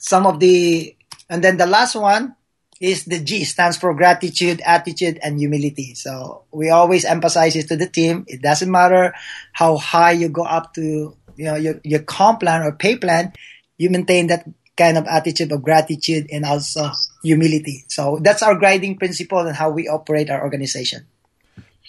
some 0.00 0.26
of 0.26 0.38
the, 0.40 0.94
and 1.28 1.42
then 1.42 1.56
the 1.56 1.66
last 1.66 1.96
one 1.96 2.36
is 2.80 3.04
the 3.04 3.18
G 3.18 3.44
stands 3.44 3.76
for 3.76 3.94
gratitude, 3.94 4.60
attitude, 4.64 5.18
and 5.22 5.38
humility. 5.38 5.94
So 5.94 6.44
we 6.52 6.70
always 6.70 7.04
emphasize 7.04 7.56
it 7.56 7.68
to 7.68 7.76
the 7.76 7.88
team. 7.88 8.24
It 8.28 8.42
doesn't 8.42 8.70
matter 8.70 9.14
how 9.52 9.76
high 9.76 10.12
you 10.12 10.28
go 10.28 10.44
up 10.44 10.74
to, 10.74 11.16
you 11.36 11.44
know, 11.44 11.56
your, 11.56 11.80
your 11.84 12.00
comp 12.00 12.40
plan 12.40 12.62
or 12.62 12.72
pay 12.72 12.96
plan, 12.96 13.32
you 13.78 13.90
maintain 13.90 14.26
that 14.28 14.48
kind 14.76 14.98
of 14.98 15.06
attitude 15.06 15.52
of 15.52 15.62
gratitude 15.62 16.26
and 16.30 16.44
also 16.44 16.90
humility. 17.22 17.84
So 17.88 18.18
that's 18.20 18.42
our 18.42 18.58
guiding 18.58 18.98
principle 18.98 19.38
and 19.40 19.56
how 19.56 19.70
we 19.70 19.88
operate 19.88 20.28
our 20.30 20.42
organization. 20.42 21.06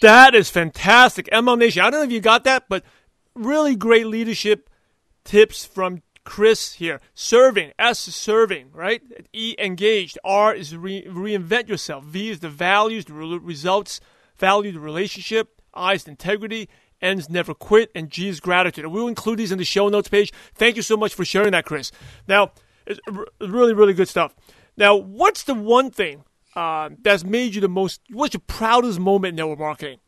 That 0.00 0.34
is 0.34 0.48
fantastic. 0.48 1.26
ML 1.26 1.58
Nation. 1.58 1.82
I 1.82 1.90
don't 1.90 2.00
know 2.00 2.06
if 2.06 2.12
you 2.12 2.20
got 2.20 2.44
that, 2.44 2.64
but 2.68 2.84
really 3.34 3.76
great 3.76 4.06
leadership 4.06 4.70
tips 5.24 5.64
from 5.64 6.02
Chris 6.28 6.74
here. 6.74 7.00
Serving, 7.14 7.72
S 7.78 8.06
is 8.06 8.14
serving, 8.14 8.70
right? 8.74 9.00
E 9.32 9.54
engaged. 9.58 10.18
R 10.22 10.54
is 10.54 10.76
re- 10.76 11.06
reinvent 11.06 11.68
yourself. 11.68 12.04
V 12.04 12.28
is 12.28 12.40
the 12.40 12.50
values, 12.50 13.06
the 13.06 13.14
re- 13.14 13.38
results, 13.38 13.98
value 14.36 14.70
the 14.70 14.78
relationship. 14.78 15.62
I 15.72 15.94
is 15.94 16.06
integrity. 16.06 16.68
N 17.00 17.18
is 17.18 17.30
never 17.30 17.54
quit, 17.54 17.90
and 17.94 18.10
G 18.10 18.28
is 18.28 18.40
gratitude. 18.40 18.84
We'll 18.88 19.08
include 19.08 19.38
these 19.38 19.52
in 19.52 19.58
the 19.58 19.64
show 19.64 19.88
notes 19.88 20.08
page. 20.08 20.30
Thank 20.54 20.76
you 20.76 20.82
so 20.82 20.98
much 20.98 21.14
for 21.14 21.24
sharing 21.24 21.52
that, 21.52 21.64
Chris. 21.64 21.92
Now, 22.26 22.52
it's 22.86 23.00
really, 23.40 23.72
really 23.72 23.94
good 23.94 24.08
stuff. 24.08 24.36
Now, 24.76 24.96
what's 24.96 25.44
the 25.44 25.54
one 25.54 25.90
thing 25.90 26.24
uh, 26.54 26.90
that's 27.00 27.24
made 27.24 27.54
you 27.54 27.62
the 27.62 27.70
most? 27.70 28.02
What's 28.10 28.34
your 28.34 28.42
proudest 28.46 29.00
moment 29.00 29.30
in 29.30 29.36
network 29.36 29.60
marketing 29.60 30.00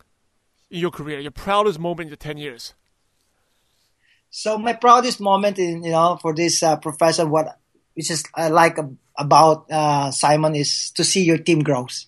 in 0.70 0.80
your 0.80 0.90
career? 0.90 1.18
Your 1.18 1.30
proudest 1.30 1.78
moment 1.78 2.08
in 2.08 2.10
the 2.10 2.16
ten 2.18 2.36
years? 2.36 2.74
So 4.30 4.56
my 4.58 4.74
proudest 4.74 5.20
moment 5.20 5.58
in 5.58 5.82
you 5.82 5.90
know 5.90 6.16
for 6.22 6.32
this 6.32 6.62
uh, 6.62 6.76
profession, 6.76 7.30
what 7.30 7.58
which 7.94 8.10
is 8.10 8.22
I 8.34 8.48
like 8.48 8.78
about 9.18 9.66
uh, 9.70 10.10
Simon 10.12 10.54
is 10.54 10.92
to 10.92 11.04
see 11.04 11.24
your 11.24 11.38
team 11.38 11.62
grows. 11.62 12.06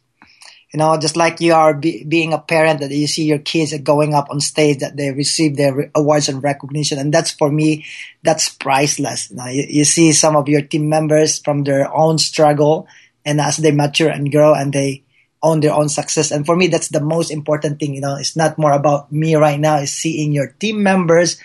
You 0.72 0.78
know, 0.78 0.96
just 0.96 1.16
like 1.16 1.42
you 1.42 1.52
are 1.52 1.74
be, 1.74 2.02
being 2.04 2.32
a 2.32 2.38
parent 2.38 2.80
that 2.80 2.90
you 2.90 3.06
see 3.06 3.24
your 3.24 3.40
kids 3.40 3.76
going 3.80 4.14
up 4.14 4.30
on 4.30 4.40
stage 4.40 4.78
that 4.78 4.96
they 4.96 5.10
receive 5.12 5.56
their 5.56 5.90
awards 5.94 6.30
and 6.30 6.42
recognition, 6.42 6.98
and 6.98 7.12
that's 7.12 7.32
for 7.32 7.50
me, 7.50 7.84
that's 8.22 8.48
priceless. 8.48 9.28
You, 9.28 9.36
know, 9.36 9.46
you, 9.46 9.66
you 9.68 9.84
see 9.84 10.12
some 10.12 10.34
of 10.34 10.48
your 10.48 10.62
team 10.62 10.88
members 10.88 11.40
from 11.40 11.64
their 11.64 11.92
own 11.92 12.16
struggle, 12.16 12.86
and 13.26 13.40
as 13.40 13.58
they 13.58 13.72
mature 13.72 14.08
and 14.08 14.30
grow, 14.30 14.54
and 14.54 14.72
they 14.72 15.02
own 15.42 15.60
their 15.60 15.74
own 15.74 15.90
success. 15.90 16.30
And 16.30 16.46
for 16.46 16.56
me, 16.56 16.68
that's 16.68 16.88
the 16.88 17.02
most 17.02 17.30
important 17.30 17.80
thing. 17.80 17.94
You 17.94 18.00
know, 18.00 18.16
it's 18.16 18.36
not 18.36 18.56
more 18.56 18.72
about 18.72 19.10
me 19.10 19.34
right 19.34 19.60
now. 19.60 19.76
It's 19.78 19.92
seeing 19.92 20.32
your 20.32 20.54
team 20.58 20.82
members 20.82 21.36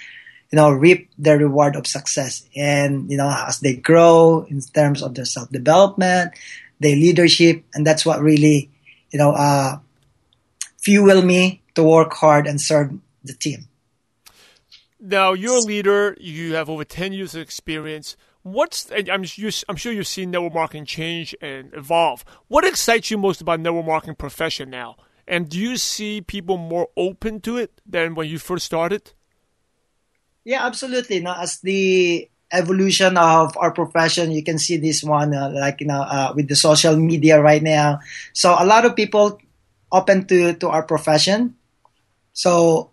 you 0.51 0.56
know, 0.56 0.72
reap 0.72 1.10
the 1.18 1.38
reward 1.38 1.75
of 1.75 1.88
success. 1.88 2.48
And, 2.56 3.10
you 3.12 3.18
know, 3.18 3.30
as 3.48 3.60
they 3.60 3.75
grow 3.75 4.46
in 4.50 4.62
terms 4.62 5.01
of 5.04 5.16
their 5.16 5.25
self 5.25 5.50
development, 5.50 6.34
their 6.80 6.96
leadership, 6.96 7.63
and 7.74 7.86
that's 7.86 8.06
what 8.06 8.22
really, 8.22 8.70
you 9.12 9.20
know, 9.20 9.32
uh, 9.32 9.80
fuel 10.77 11.22
me 11.22 11.62
to 11.75 11.84
work 11.84 12.13
hard 12.13 12.48
and 12.48 12.62
serve 12.62 12.94
the 13.24 13.34
team. 13.34 13.68
Now, 15.00 15.34
you're 15.34 15.58
a 15.58 15.62
leader. 15.62 16.16
You 16.20 16.56
have 16.56 16.70
over 16.70 16.84
10 16.84 17.13
years 17.13 17.36
of 17.36 17.42
experience. 17.42 18.16
What's 18.44 18.89
I'm, 18.92 19.25
I'm 19.68 19.75
sure 19.75 19.92
you've 19.92 20.08
seen 20.08 20.32
network 20.32 20.54
marketing 20.54 20.86
change 20.86 21.36
and 21.42 21.74
evolve. 21.74 22.24
What 22.48 22.66
excites 22.66 23.12
you 23.12 23.18
most 23.18 23.42
about 23.42 23.60
network 23.60 23.86
marketing 23.86 24.16
profession 24.16 24.70
now? 24.70 24.96
And 25.27 25.50
do 25.50 25.60
you 25.60 25.75
see 25.75 26.22
people 26.22 26.58
more 26.58 26.88
open 26.96 27.42
to 27.42 27.58
it 27.58 27.82
than 27.86 28.16
when 28.16 28.30
you 28.30 28.39
first 28.39 28.66
started? 28.66 29.12
Yeah, 30.48 30.66
absolutely. 30.66 31.20
Now, 31.20 31.44
as 31.44 31.60
the 31.60 32.30
evolution 32.54 33.18
of 33.18 33.58
our 33.58 33.72
profession, 33.72 34.32
you 34.32 34.48
can 34.48 34.58
see 34.58 34.77
this 34.77 35.04
one, 35.04 35.36
uh, 35.36 35.51
like 35.51 35.82
you 35.82 35.88
know, 35.88 36.00
uh, 36.00 36.32
with 36.34 36.48
the 36.48 36.56
social 36.56 36.96
media 36.96 37.42
right 37.42 37.62
now. 37.62 38.00
So 38.32 38.56
a 38.58 38.63
lot 38.63 38.86
of 38.86 38.96
people 38.96 39.42
open 39.92 40.24
to 40.32 40.54
to 40.63 40.70
our 40.70 40.84
profession. 40.84 41.60
So 42.32 42.92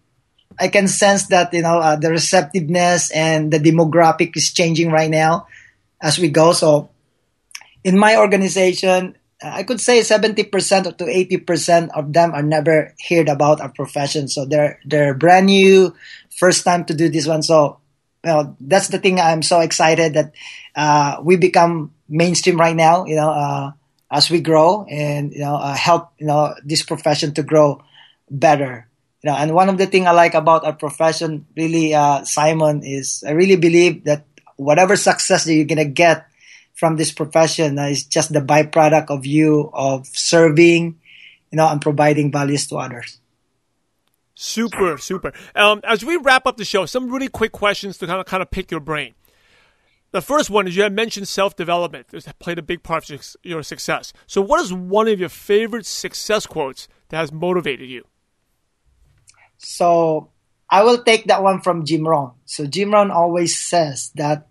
I 0.58 0.66
can 0.66 0.88
sense 0.88 1.28
that 1.28 1.54
you 1.54 1.62
know 1.62 1.78
uh, 1.78 1.94
the 1.94 2.10
receptiveness 2.10 3.14
and 3.14 3.52
the 3.52 3.62
demographic 3.62 4.34
is 4.34 4.50
changing 4.50 4.90
right 4.90 5.10
now 5.10 5.46
as 6.02 6.18
we 6.18 6.34
go. 6.34 6.58
So 6.58 6.90
in 7.84 7.96
my 7.96 8.18
organization, 8.18 9.14
I 9.42 9.62
could 9.62 9.80
say 9.80 10.00
70% 10.00 10.96
to 10.98 11.04
80% 11.04 11.90
of 11.94 12.12
them 12.12 12.32
are 12.32 12.42
never 12.42 12.94
heard 13.08 13.28
about 13.28 13.60
our 13.60 13.68
profession. 13.68 14.28
So 14.28 14.44
they're, 14.44 14.80
they're 14.84 15.14
brand 15.14 15.46
new, 15.46 15.94
first 16.30 16.64
time 16.64 16.84
to 16.86 16.94
do 16.94 17.08
this 17.08 17.26
one. 17.26 17.42
So, 17.42 17.78
well, 18.22 18.56
that's 18.60 18.88
the 18.88 18.98
thing. 18.98 19.20
I'm 19.20 19.42
so 19.42 19.60
excited 19.60 20.14
that, 20.14 20.32
uh, 20.74 21.20
we 21.22 21.36
become 21.36 21.92
mainstream 22.08 22.58
right 22.58 22.76
now, 22.76 23.04
you 23.06 23.16
know, 23.16 23.30
uh, 23.30 23.72
as 24.10 24.30
we 24.30 24.40
grow 24.40 24.84
and, 24.84 25.32
you 25.32 25.40
know, 25.40 25.56
uh, 25.56 25.74
help, 25.74 26.10
you 26.18 26.26
know, 26.26 26.54
this 26.64 26.82
profession 26.82 27.34
to 27.34 27.42
grow 27.42 27.82
better. 28.30 28.88
You 29.22 29.30
know, 29.30 29.36
and 29.36 29.54
one 29.54 29.68
of 29.68 29.78
the 29.78 29.86
things 29.86 30.06
I 30.06 30.12
like 30.12 30.34
about 30.34 30.64
our 30.64 30.74
profession, 30.74 31.46
really, 31.56 31.94
uh, 31.94 32.24
Simon, 32.24 32.82
is 32.84 33.24
I 33.26 33.32
really 33.32 33.56
believe 33.56 34.04
that 34.04 34.24
whatever 34.56 34.96
success 34.96 35.44
that 35.44 35.54
you're 35.54 35.64
going 35.64 35.78
to 35.78 35.84
get 35.84 36.28
from 36.74 36.96
this 36.96 37.12
profession 37.12 37.78
uh, 37.78 37.84
is 37.86 38.04
just 38.04 38.32
the 38.32 38.40
byproduct 38.40 39.06
of 39.08 39.24
you 39.24 39.70
of 39.72 40.06
serving, 40.08 40.98
you 41.50 41.56
know, 41.56 41.68
and 41.68 41.80
providing 41.80 42.30
values 42.30 42.66
to 42.66 42.76
others. 42.76 43.20
Super, 44.34 44.98
super. 44.98 45.32
Um, 45.54 45.80
as 45.84 46.04
we 46.04 46.16
wrap 46.16 46.46
up 46.46 46.56
the 46.56 46.64
show, 46.64 46.86
some 46.86 47.10
really 47.10 47.28
quick 47.28 47.52
questions 47.52 47.98
to 47.98 48.06
kind 48.06 48.20
of 48.20 48.26
kind 48.26 48.42
of 48.42 48.50
pick 48.50 48.70
your 48.70 48.80
brain. 48.80 49.14
The 50.10 50.20
first 50.20 50.50
one 50.50 50.68
is 50.68 50.76
you 50.76 50.82
had 50.82 50.92
mentioned 50.92 51.28
self 51.28 51.56
development. 51.56 52.06
It's 52.12 52.30
played 52.38 52.58
a 52.58 52.62
big 52.62 52.82
part 52.82 53.08
of 53.10 53.34
your 53.42 53.62
success. 53.62 54.12
So, 54.26 54.42
what 54.42 54.60
is 54.60 54.72
one 54.72 55.08
of 55.08 55.20
your 55.20 55.28
favorite 55.28 55.86
success 55.86 56.46
quotes 56.46 56.88
that 57.08 57.16
has 57.16 57.32
motivated 57.32 57.88
you? 57.88 58.04
So, 59.58 60.30
I 60.68 60.82
will 60.82 61.02
take 61.02 61.26
that 61.26 61.42
one 61.42 61.60
from 61.60 61.84
Jim 61.84 62.06
Rohn. 62.06 62.32
So, 62.44 62.66
Jim 62.66 62.92
Rohn 62.92 63.10
always 63.10 63.58
says 63.58 64.10
that 64.16 64.48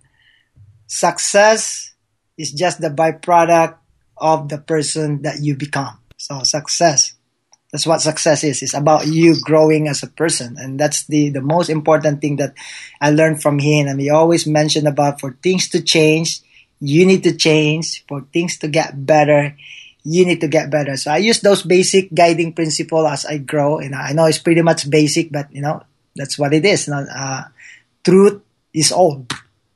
success 0.87 1.92
is 2.37 2.51
just 2.51 2.81
the 2.81 2.89
byproduct 2.89 3.77
of 4.17 4.49
the 4.49 4.57
person 4.57 5.21
that 5.23 5.41
you 5.41 5.55
become. 5.55 5.99
So 6.17 6.43
success. 6.43 7.13
That's 7.71 7.87
what 7.87 8.01
success 8.01 8.43
is. 8.43 8.61
It's 8.61 8.75
about 8.75 9.07
you 9.07 9.35
growing 9.41 9.87
as 9.87 10.03
a 10.03 10.07
person. 10.07 10.57
And 10.59 10.79
that's 10.79 11.07
the, 11.07 11.29
the 11.29 11.41
most 11.41 11.69
important 11.69 12.21
thing 12.21 12.37
that 12.37 12.53
I 13.01 13.09
learned 13.09 13.41
from 13.41 13.57
him. 13.57 13.87
And 13.87 13.99
he 13.99 14.11
always 14.11 14.45
mentioned 14.45 14.87
about 14.87 15.19
for 15.19 15.35
things 15.41 15.69
to 15.69 15.81
change, 15.81 16.41
you 16.79 17.05
need 17.05 17.23
to 17.23 17.35
change. 17.35 18.05
For 18.07 18.21
things 18.31 18.57
to 18.59 18.67
get 18.67 18.93
better, 19.05 19.57
you 20.03 20.25
need 20.25 20.41
to 20.41 20.47
get 20.47 20.69
better. 20.69 20.95
So 20.97 21.11
I 21.11 21.17
use 21.17 21.41
those 21.41 21.63
basic 21.63 22.13
guiding 22.13 22.53
principle 22.53 23.07
as 23.07 23.25
I 23.25 23.39
grow. 23.39 23.79
And 23.79 23.95
I 23.95 24.13
know 24.13 24.25
it's 24.25 24.37
pretty 24.37 24.61
much 24.61 24.87
basic, 24.87 25.31
but 25.31 25.51
you 25.51 25.61
know, 25.61 25.81
that's 26.15 26.37
what 26.37 26.53
it 26.53 26.65
is. 26.65 26.87
Uh, 26.87 27.43
truth 28.03 28.39
is 28.71 28.91
old. 28.91 29.33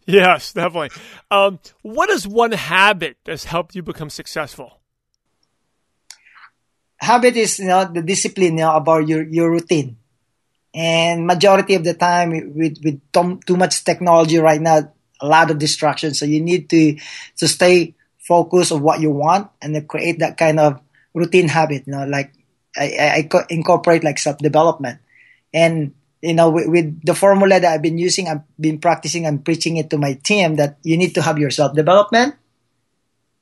Yes, 0.11 0.53
definitely. 0.53 0.91
Um, 1.29 1.59
what 1.81 2.09
is 2.09 2.25
one 2.25 2.53
habit 2.53 3.17
that's 3.25 3.43
helped 3.43 3.75
you 3.75 3.83
become 3.83 4.09
successful? 4.09 4.79
Habit 6.97 7.35
is 7.35 7.59
you 7.59 7.67
know 7.67 7.83
the 7.85 8.01
discipline 8.01 8.57
you 8.57 8.63
know, 8.63 8.75
about 8.75 9.07
your 9.07 9.21
your 9.23 9.51
routine, 9.51 9.97
and 10.73 11.27
majority 11.27 11.75
of 11.75 11.83
the 11.83 11.93
time 11.93 12.31
with 12.55 12.79
with 12.81 13.01
too 13.11 13.57
much 13.57 13.83
technology 13.83 14.37
right 14.39 14.61
now, 14.61 14.91
a 15.19 15.27
lot 15.27 15.51
of 15.51 15.59
distractions. 15.59 16.17
So 16.19 16.25
you 16.25 16.41
need 16.41 16.69
to 16.69 16.97
to 17.37 17.47
stay 17.47 17.93
focused 18.17 18.71
on 18.71 18.81
what 18.81 19.01
you 19.01 19.11
want 19.11 19.51
and 19.61 19.87
create 19.87 20.19
that 20.19 20.37
kind 20.37 20.59
of 20.59 20.79
routine 21.13 21.49
habit. 21.49 21.83
You 21.85 21.93
know, 21.93 22.05
like 22.05 22.31
I, 22.75 23.27
I 23.29 23.45
incorporate 23.49 24.05
like 24.05 24.17
self 24.19 24.37
development, 24.37 24.99
and 25.53 25.93
you 26.27 26.33
know, 26.33 26.49
with, 26.49 26.67
with, 26.67 27.05
the 27.05 27.15
formula 27.15 27.59
that 27.59 27.73
I've 27.73 27.81
been 27.81 27.97
using, 27.97 28.27
I've 28.27 28.43
been 28.59 28.79
practicing 28.79 29.25
and 29.25 29.43
preaching 29.43 29.77
it 29.77 29.89
to 29.91 29.97
my 29.97 30.13
team 30.13 30.55
that 30.55 30.77
you 30.83 30.97
need 30.97 31.15
to 31.15 31.21
have 31.21 31.37
your 31.37 31.49
self 31.49 31.75
development, 31.75 32.35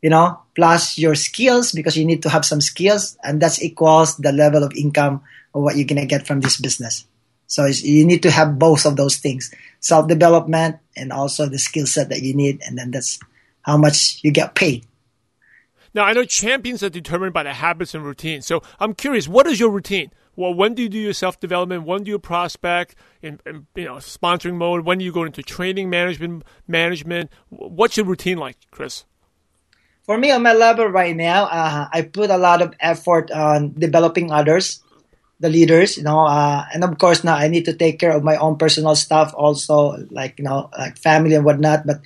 you 0.02 0.10
know, 0.10 0.40
plus 0.56 0.98
your 0.98 1.16
skills 1.16 1.72
because 1.72 1.98
you 1.98 2.06
need 2.06 2.24
to 2.24 2.30
have 2.30 2.46
some 2.46 2.62
skills 2.62 3.18
and 3.24 3.42
that's 3.42 3.62
equals 3.62 4.18
the 4.18 4.32
level 4.32 4.64
of 4.64 4.74
income 4.76 5.22
of 5.54 5.62
what 5.62 5.76
you're 5.76 5.88
to 5.88 6.06
get 6.06 6.28
from 6.28 6.42
this 6.42 6.58
business. 6.60 7.06
So 7.48 7.66
you 7.66 8.06
need 8.06 8.24
to 8.24 8.32
have 8.32 8.60
both 8.60 8.86
of 8.86 8.96
those 8.96 9.18
things, 9.18 9.54
self 9.80 10.08
development 10.08 10.78
and 10.96 11.12
also 11.12 11.48
the 11.48 11.60
skill 11.60 11.86
set 11.86 12.10
that 12.10 12.22
you 12.22 12.34
need. 12.34 12.62
And 12.66 12.78
then 12.78 12.92
that's 12.92 13.20
how 13.62 13.78
much 13.78 14.20
you 14.24 14.32
get 14.32 14.56
paid. 14.56 14.86
Now, 15.94 16.04
I 16.04 16.14
know 16.14 16.26
champions 16.26 16.84
are 16.84 16.90
determined 16.90 17.34
by 17.34 17.44
the 17.44 17.54
habits 17.54 17.96
and 17.96 18.04
routines. 18.04 18.46
So 18.46 18.62
I'm 18.80 18.94
curious, 18.94 19.30
what 19.30 19.48
is 19.48 19.60
your 19.60 19.70
routine? 19.70 20.12
Well, 20.36 20.54
when 20.54 20.74
do 20.74 20.84
you 20.84 20.90
do 20.90 21.00
your 21.00 21.14
self 21.14 21.40
development? 21.40 21.84
When 21.84 22.04
do 22.04 22.12
you 22.12 22.20
prospect 22.20 22.96
in, 23.22 23.40
in, 23.46 23.68
you 23.76 23.86
know 23.86 23.96
sponsoring 23.96 24.56
mode? 24.56 24.86
When 24.86 24.98
do 24.98 25.06
you 25.06 25.12
go 25.12 25.24
into 25.24 25.42
training 25.42 25.90
management? 25.90 26.44
Management. 26.68 27.32
What's 27.50 27.98
your 27.98 28.06
routine 28.06 28.38
like, 28.38 28.58
Chris? 28.72 29.06
For 30.04 30.18
me, 30.18 30.32
on 30.32 30.44
my 30.44 30.54
level 30.54 30.86
right 30.86 31.16
now, 31.16 31.46
uh, 31.46 31.88
I 31.92 32.04
put 32.04 32.30
a 32.30 32.38
lot 32.38 32.62
of 32.62 32.76
effort 32.80 33.32
on 33.32 33.74
developing 33.74 34.32
others, 34.32 34.84
the 35.40 35.50
leaders. 35.50 35.98
You 35.98 36.04
know, 36.04 36.26
uh, 36.26 36.66
and 36.74 36.84
of 36.84 36.98
course 36.98 37.24
now 37.24 37.36
I 37.36 37.48
need 37.48 37.66
to 37.66 37.74
take 37.74 38.00
care 38.00 38.12
of 38.12 38.24
my 38.24 38.36
own 38.36 38.58
personal 38.58 38.96
stuff, 38.96 39.34
also 39.36 39.98
like 40.12 40.38
you 40.38 40.46
know, 40.46 40.70
like 40.78 40.98
family 40.98 41.36
and 41.36 41.46
whatnot. 41.46 41.86
But 41.86 42.02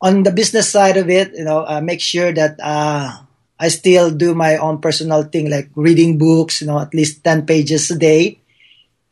on 0.00 0.22
the 0.22 0.30
business 0.30 0.70
side 0.70 0.96
of 0.96 1.08
it, 1.10 1.32
you 1.34 1.44
know, 1.44 1.64
uh, 1.66 1.80
make 1.80 2.00
sure 2.00 2.32
that 2.32 2.56
uh, 2.62 3.18
I 3.58 3.68
still 3.68 4.10
do 4.10 4.34
my 4.34 4.56
own 4.56 4.80
personal 4.80 5.24
thing, 5.24 5.50
like 5.50 5.70
reading 5.74 6.18
books, 6.18 6.60
you 6.60 6.68
know, 6.68 6.78
at 6.78 6.94
least 6.94 7.24
10 7.24 7.46
pages 7.46 7.90
a 7.90 7.98
day. 7.98 8.38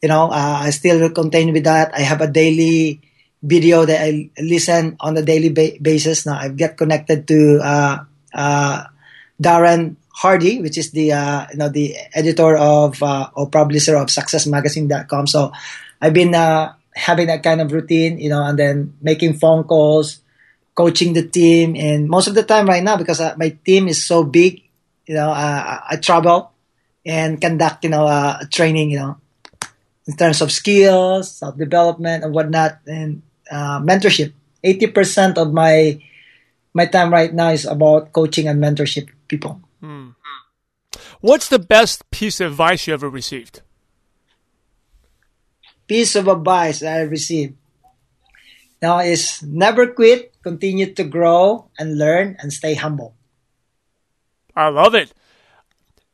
You 0.02 0.09
know, 0.09 0.30
uh, 0.30 0.61
I 0.62 0.70
still 0.70 1.11
continue 1.11 1.52
with 1.52 1.64
that. 1.64 1.94
I 1.94 2.00
have 2.00 2.20
a 2.20 2.28
daily 2.30 3.00
video 3.42 3.85
that 3.85 4.00
I 4.02 4.30
listen 4.38 4.96
on 5.00 5.16
a 5.16 5.22
daily 5.22 5.50
ba- 5.50 5.78
basis. 5.80 6.26
Now 6.26 6.38
I've 6.38 6.56
get 6.56 6.76
connected 6.76 7.26
to 7.28 7.61
uh, 7.62 7.96
uh, 8.35 8.85
Darren 9.40 9.96
Hardy, 10.11 10.61
which 10.61 10.78
is 10.78 10.90
the 10.92 11.12
uh, 11.12 11.46
you 11.52 11.59
know 11.59 11.68
the 11.68 11.96
editor 12.14 12.56
of 12.56 13.02
uh, 13.02 13.30
or 13.35 13.48
publisher 13.48 13.96
of 13.96 14.09
SuccessMagazine.com. 14.09 15.26
So 15.26 15.52
I've 16.00 16.14
been 16.14 16.35
uh, 16.35 16.72
having 16.94 17.26
that 17.28 17.42
kind 17.42 17.61
of 17.61 17.72
routine, 17.72 18.18
you 18.18 18.30
know, 18.30 18.42
and 18.42 18.59
then 18.59 18.94
making 19.02 19.35
phone 19.35 19.64
calls, 19.64 20.20
coaching 20.76 21.16
the 21.16 21.26
team, 21.26 21.74
and 21.74 22.06
most 22.06 22.28
of 22.28 22.36
the 22.36 22.44
time 22.44 22.68
right 22.68 22.84
now 22.84 22.96
because 22.96 23.18
uh, 23.18 23.34
my 23.40 23.56
team 23.64 23.88
is 23.88 24.04
so 24.04 24.22
big, 24.22 24.62
you 25.06 25.16
know, 25.16 25.30
uh, 25.32 25.80
I 25.88 25.96
travel 25.96 26.52
and 27.04 27.40
conduct, 27.40 27.82
you 27.82 27.90
know, 27.90 28.06
uh, 28.06 28.44
training, 28.52 28.90
you 28.90 29.00
know, 29.00 29.16
in 30.06 30.14
terms 30.16 30.42
of 30.44 30.52
skills, 30.52 31.32
self 31.32 31.56
development, 31.56 32.22
and 32.22 32.34
whatnot, 32.34 32.78
and 32.86 33.22
uh, 33.50 33.80
mentorship. 33.80 34.32
Eighty 34.62 34.86
percent 34.86 35.38
of 35.38 35.52
my 35.52 35.98
my 36.76 36.84
time 36.84 37.10
right 37.10 37.32
now 37.32 37.48
is 37.48 37.64
about 37.64 38.12
coaching 38.12 38.46
and 38.46 38.62
mentorship 38.62 39.08
people. 39.28 39.60
Hmm. 39.80 40.10
What's 41.20 41.48
the 41.48 41.58
best 41.58 42.04
piece 42.10 42.40
of 42.40 42.52
advice 42.52 42.86
you 42.86 42.92
ever 42.92 43.08
received? 43.08 43.62
Piece 45.86 46.16
of 46.16 46.28
advice 46.28 46.82
I 46.82 47.00
received 47.08 47.56
now 48.82 48.98
is 49.00 49.42
never 49.42 49.86
quit, 49.88 50.36
continue 50.46 50.94
to 50.94 51.02
grow 51.02 51.66
and 51.76 51.98
learn, 51.98 52.37
and 52.38 52.52
stay 52.52 52.74
humble. 52.74 53.16
I 54.54 54.68
love 54.68 54.94
it. 54.94 55.12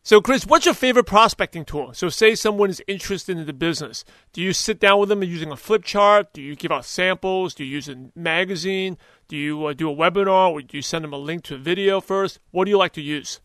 So, 0.02 0.22
Chris, 0.22 0.46
what's 0.46 0.64
your 0.64 0.74
favorite 0.74 1.04
prospecting 1.04 1.66
tool? 1.66 1.92
So, 1.92 2.08
say 2.08 2.34
someone 2.34 2.70
is 2.70 2.82
interested 2.88 3.36
in 3.36 3.44
the 3.44 3.52
business. 3.52 4.04
Do 4.32 4.40
you 4.40 4.54
sit 4.54 4.80
down 4.80 4.98
with 4.98 5.10
them 5.10 5.22
using 5.22 5.52
a 5.52 5.56
flip 5.56 5.84
chart? 5.84 6.32
Do 6.32 6.40
you 6.40 6.56
give 6.56 6.72
out 6.72 6.86
samples? 6.86 7.54
Do 7.54 7.62
you 7.62 7.76
use 7.76 7.88
a 7.88 8.10
magazine? 8.16 8.96
Do 9.28 9.36
you 9.36 9.66
uh, 9.66 9.74
do 9.74 9.92
a 9.92 9.94
webinar? 9.94 10.50
Or 10.50 10.62
do 10.62 10.76
you 10.76 10.82
send 10.82 11.04
them 11.04 11.12
a 11.12 11.18
link 11.18 11.44
to 11.44 11.54
a 11.54 11.58
video 11.58 12.00
first? 12.00 12.40
What 12.50 12.64
do 12.64 12.70
you 12.72 12.78
like 12.78 12.94
to 12.94 13.02
use? 13.02 13.38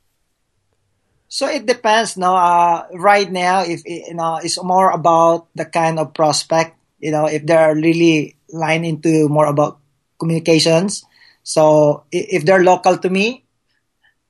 So 1.27 1.45
it 1.47 1.67
depends. 1.67 2.15
No, 2.15 2.33
uh, 2.33 2.87
right 2.95 3.29
now, 3.29 3.61
if 3.61 3.83
you 3.85 4.15
know, 4.15 4.39
it's 4.41 4.57
more 4.63 4.89
about 4.89 5.51
the 5.53 5.65
kind 5.65 5.99
of 5.99 6.15
prospect. 6.15 6.79
You 6.97 7.11
know, 7.11 7.27
if 7.27 7.45
they're 7.45 7.75
really 7.75 8.37
line 8.49 8.83
into 8.83 9.29
more 9.29 9.45
about 9.45 9.77
communications. 10.19 11.05
So 11.43 12.03
if 12.11 12.45
they're 12.45 12.63
local 12.63 12.97
to 12.97 13.09
me, 13.09 13.45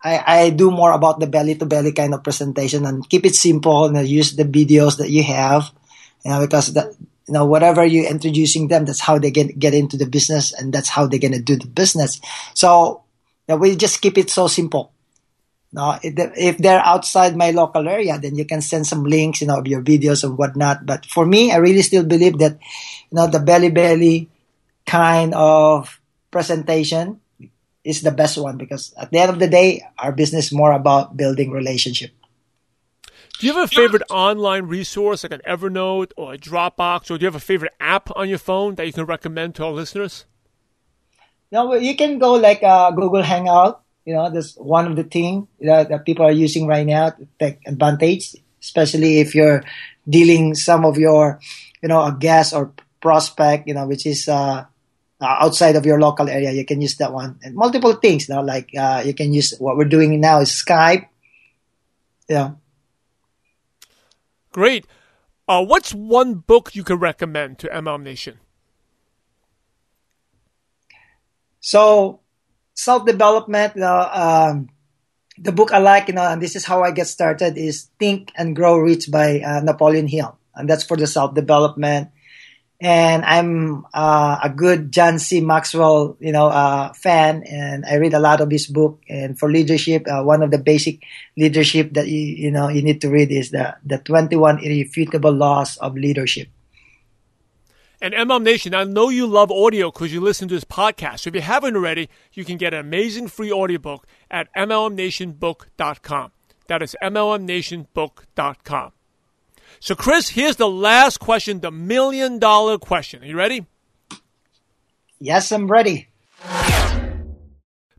I, 0.04 0.24
I 0.28 0.50
do 0.52 0.70
more 0.70 0.92
about 0.92 1.20
the 1.20 1.28
belly 1.28 1.56
to 1.56 1.66
belly 1.66 1.92
kind 1.92 2.14
of 2.14 2.24
presentation 2.24 2.86
and 2.86 3.08
keep 3.10 3.26
it 3.26 3.36
simple 3.36 3.86
and 3.86 4.08
use 4.08 4.36
the 4.36 4.44
videos 4.44 4.98
that 4.98 5.10
you 5.10 5.24
have, 5.24 5.72
you 6.24 6.32
know, 6.32 6.42
because 6.42 6.74
that, 6.74 6.94
you 7.28 7.34
know, 7.34 7.46
whatever 7.46 7.84
you're 7.84 8.10
introducing 8.10 8.68
them, 8.68 8.86
that's 8.86 9.02
how 9.02 9.18
they 9.18 9.32
get, 9.32 9.58
get 9.58 9.74
into 9.74 9.98
the 9.98 10.06
business 10.06 10.54
and 10.54 10.72
that's 10.72 10.90
how 10.90 11.08
they're 11.08 11.20
going 11.20 11.34
to 11.34 11.42
do 11.42 11.56
the 11.56 11.68
business. 11.68 12.22
So 12.54 13.04
you 13.48 13.56
know, 13.56 13.58
we 13.58 13.76
just 13.76 14.02
keep 14.02 14.18
it 14.18 14.30
so 14.30 14.48
simple. 14.48 14.92
Now, 15.74 16.00
if 16.02 16.58
they're 16.58 16.80
outside 16.80 17.36
my 17.36 17.52
local 17.52 17.88
area, 17.88 18.18
then 18.18 18.36
you 18.36 18.46
can 18.46 18.62
send 18.62 18.88
some 18.88 19.04
links, 19.04 19.42
you 19.42 19.48
know, 19.48 19.60
of 19.60 19.68
your 19.68 19.82
videos 19.82 20.24
and 20.24 20.38
whatnot. 20.38 20.86
But 20.86 21.06
for 21.06 21.26
me, 21.26 21.52
I 21.52 21.58
really 21.58 21.82
still 21.82 22.06
believe 22.06 22.38
that, 22.40 22.54
you 23.12 23.16
know, 23.16 23.28
the 23.28 23.40
belly 23.40 23.70
belly 23.70 24.30
kind 24.88 25.36
of 25.36 26.02
presentation 26.32 27.20
is 27.84 28.02
the 28.02 28.12
best 28.12 28.38
one 28.38 28.58
because 28.58 28.94
at 28.98 29.12
the 29.12 29.20
end 29.20 29.30
of 29.30 29.40
the 29.40 29.48
day, 29.48 29.84
our 30.00 30.12
business 30.12 30.48
is 30.48 30.52
more 30.52 30.72
about 30.72 31.16
building 31.16 31.52
relationship. 31.52 32.12
Do 33.40 33.46
you 33.46 33.54
have 33.54 33.66
a 33.66 33.68
favorite 33.68 34.02
online 34.10 34.66
resource 34.66 35.24
like 35.24 35.32
an 35.32 35.42
Evernote 35.46 36.12
or 36.18 36.34
a 36.34 36.38
Dropbox, 36.40 37.12
or 37.12 37.20
do 37.20 37.22
you 37.22 37.28
have 37.28 37.36
a 37.36 37.40
favorite 37.40 37.74
app 37.80 38.10
on 38.16 38.28
your 38.28 38.40
phone 38.40 38.74
that 38.76 38.88
you 38.88 38.94
can 38.94 39.06
recommend 39.06 39.54
to 39.56 39.66
our 39.66 39.72
listeners? 39.72 40.26
No, 41.52 41.76
you 41.76 41.96
can 41.96 42.18
go 42.18 42.34
like 42.34 42.64
uh, 42.64 42.90
Google 42.92 43.22
Hangout. 43.22 43.84
You 44.06 44.16
know, 44.16 44.32
that's 44.32 44.56
one 44.56 44.88
of 44.88 44.96
the 44.96 45.04
things 45.04 45.48
that, 45.62 45.90
that 45.90 46.06
people 46.06 46.26
are 46.26 46.32
using 46.32 46.66
right 46.66 46.88
now 46.88 47.12
to 47.12 47.28
take 47.38 47.60
advantage, 47.68 48.36
especially 48.62 49.20
if 49.20 49.36
you're 49.36 49.64
dealing 50.10 50.56
some 50.56 50.84
of 50.84 50.98
your, 50.98 51.40
you 51.84 51.90
know, 51.90 52.02
a 52.02 52.18
guest 52.18 52.54
or 52.54 52.74
prospect, 53.02 53.68
you 53.68 53.76
know, 53.76 53.86
which 53.86 54.06
is 54.06 54.28
uh, 54.28 54.66
uh, 55.20 55.36
outside 55.40 55.76
of 55.76 55.86
your 55.86 56.00
local 56.00 56.30
area, 56.30 56.52
you 56.52 56.66
can 56.66 56.82
use 56.82 56.96
that 56.98 57.14
one. 57.14 57.40
And 57.42 57.56
multiple 57.56 57.94
things, 57.94 58.30
you 58.30 58.36
know, 58.36 58.42
like 58.42 58.70
uh, 58.78 59.04
you 59.06 59.14
can 59.14 59.34
use 59.34 59.56
what 59.60 59.78
we're 59.78 59.86
doing 59.86 60.20
now 60.20 60.42
is 60.42 60.50
Skype. 60.50 61.08
Yeah. 62.30 62.52
Great. 64.52 64.86
Uh, 65.48 65.64
what's 65.64 65.94
one 65.94 66.36
book 66.36 66.76
you 66.76 66.84
could 66.84 67.02
recommend 67.02 67.58
to 67.60 67.68
MLM 67.68 68.04
Nation? 68.04 68.40
So, 71.60 72.22
self 72.74 73.06
development. 73.06 73.76
You 73.76 73.82
know, 73.82 74.10
um, 74.12 74.70
the 75.38 75.52
book 75.52 75.72
I 75.72 75.80
like, 75.80 76.10
you 76.10 76.14
know, 76.14 76.28
and 76.28 76.42
this 76.42 76.56
is 76.56 76.66
how 76.66 76.84
I 76.84 76.92
get 76.92 77.08
started, 77.08 77.58
is 77.58 77.90
Think 78.00 78.32
and 78.36 78.56
Grow 78.56 78.78
Rich 78.78 79.10
by 79.12 79.40
uh, 79.40 79.62
Napoleon 79.62 80.08
Hill, 80.08 80.38
and 80.54 80.70
that's 80.70 80.84
for 80.84 80.98
the 80.98 81.08
self 81.08 81.34
development 81.34 82.10
and 82.80 83.26
I'm 83.26 83.86
uh, 83.94 84.40
a 84.44 84.50
good 84.50 84.92
John 84.92 85.18
C. 85.18 85.42
Maxwell, 85.42 86.16
you 86.20 86.32
know, 86.32 86.48
uh, 86.48 86.94
fan, 86.94 87.44
and 87.44 87.86
I 87.86 87.96
read 87.96 88.14
a 88.14 88.20
lot 88.20 88.40
of 88.40 88.52
his 88.52 88.68
book. 88.68 89.02
And 89.10 89.38
for 89.38 89.52
leadership, 89.52 90.06
uh, 90.08 90.24
one 90.24 90.44
of 90.44 90.52
the 90.52 90.60
basic 90.60 91.02
leadership 91.36 91.94
that 91.94 92.08
you 92.08 92.20
you 92.20 92.52
know 92.52 92.70
you 92.70 92.84
need 92.84 93.02
to 93.02 93.10
read 93.10 93.32
is 93.32 93.52
the 93.52 93.76
the 93.84 93.98
21 93.98 94.60
irrefutable 94.60 95.32
laws 95.34 95.78
of 95.78 95.96
leadership. 95.96 96.50
And 98.00 98.14
MLM 98.14 98.44
Nation, 98.44 98.76
I 98.76 98.84
know 98.84 99.10
you 99.10 99.26
love 99.26 99.52
audio 99.52 99.90
because 99.90 100.14
you 100.14 100.22
listen 100.22 100.48
to 100.50 100.54
this 100.54 100.64
podcast. 100.64 101.22
So 101.22 101.30
if 101.30 101.36
you 101.36 101.42
haven't 101.42 101.76
already, 101.76 102.10
you 102.32 102.46
can 102.46 102.58
get 102.58 102.76
an 102.76 102.80
amazing 102.80 103.28
free 103.28 103.52
audiobook 103.52 104.06
at 104.30 104.54
MLMNationBook.com. 104.54 106.32
That 106.68 106.84
is 106.84 106.96
MLMNationBook.com. 107.02 108.92
So, 109.80 109.96
Chris, 109.96 110.30
here's 110.30 110.56
the 110.56 110.70
last 110.70 111.20
question, 111.20 111.60
the 111.60 111.72
million 111.72 112.40
dollar 112.40 112.78
question. 112.78 113.24
Are 113.24 113.28
you 113.28 113.38
ready? 113.38 113.66
Yes, 115.20 115.52
I'm 115.52 115.68
ready. 115.68 116.08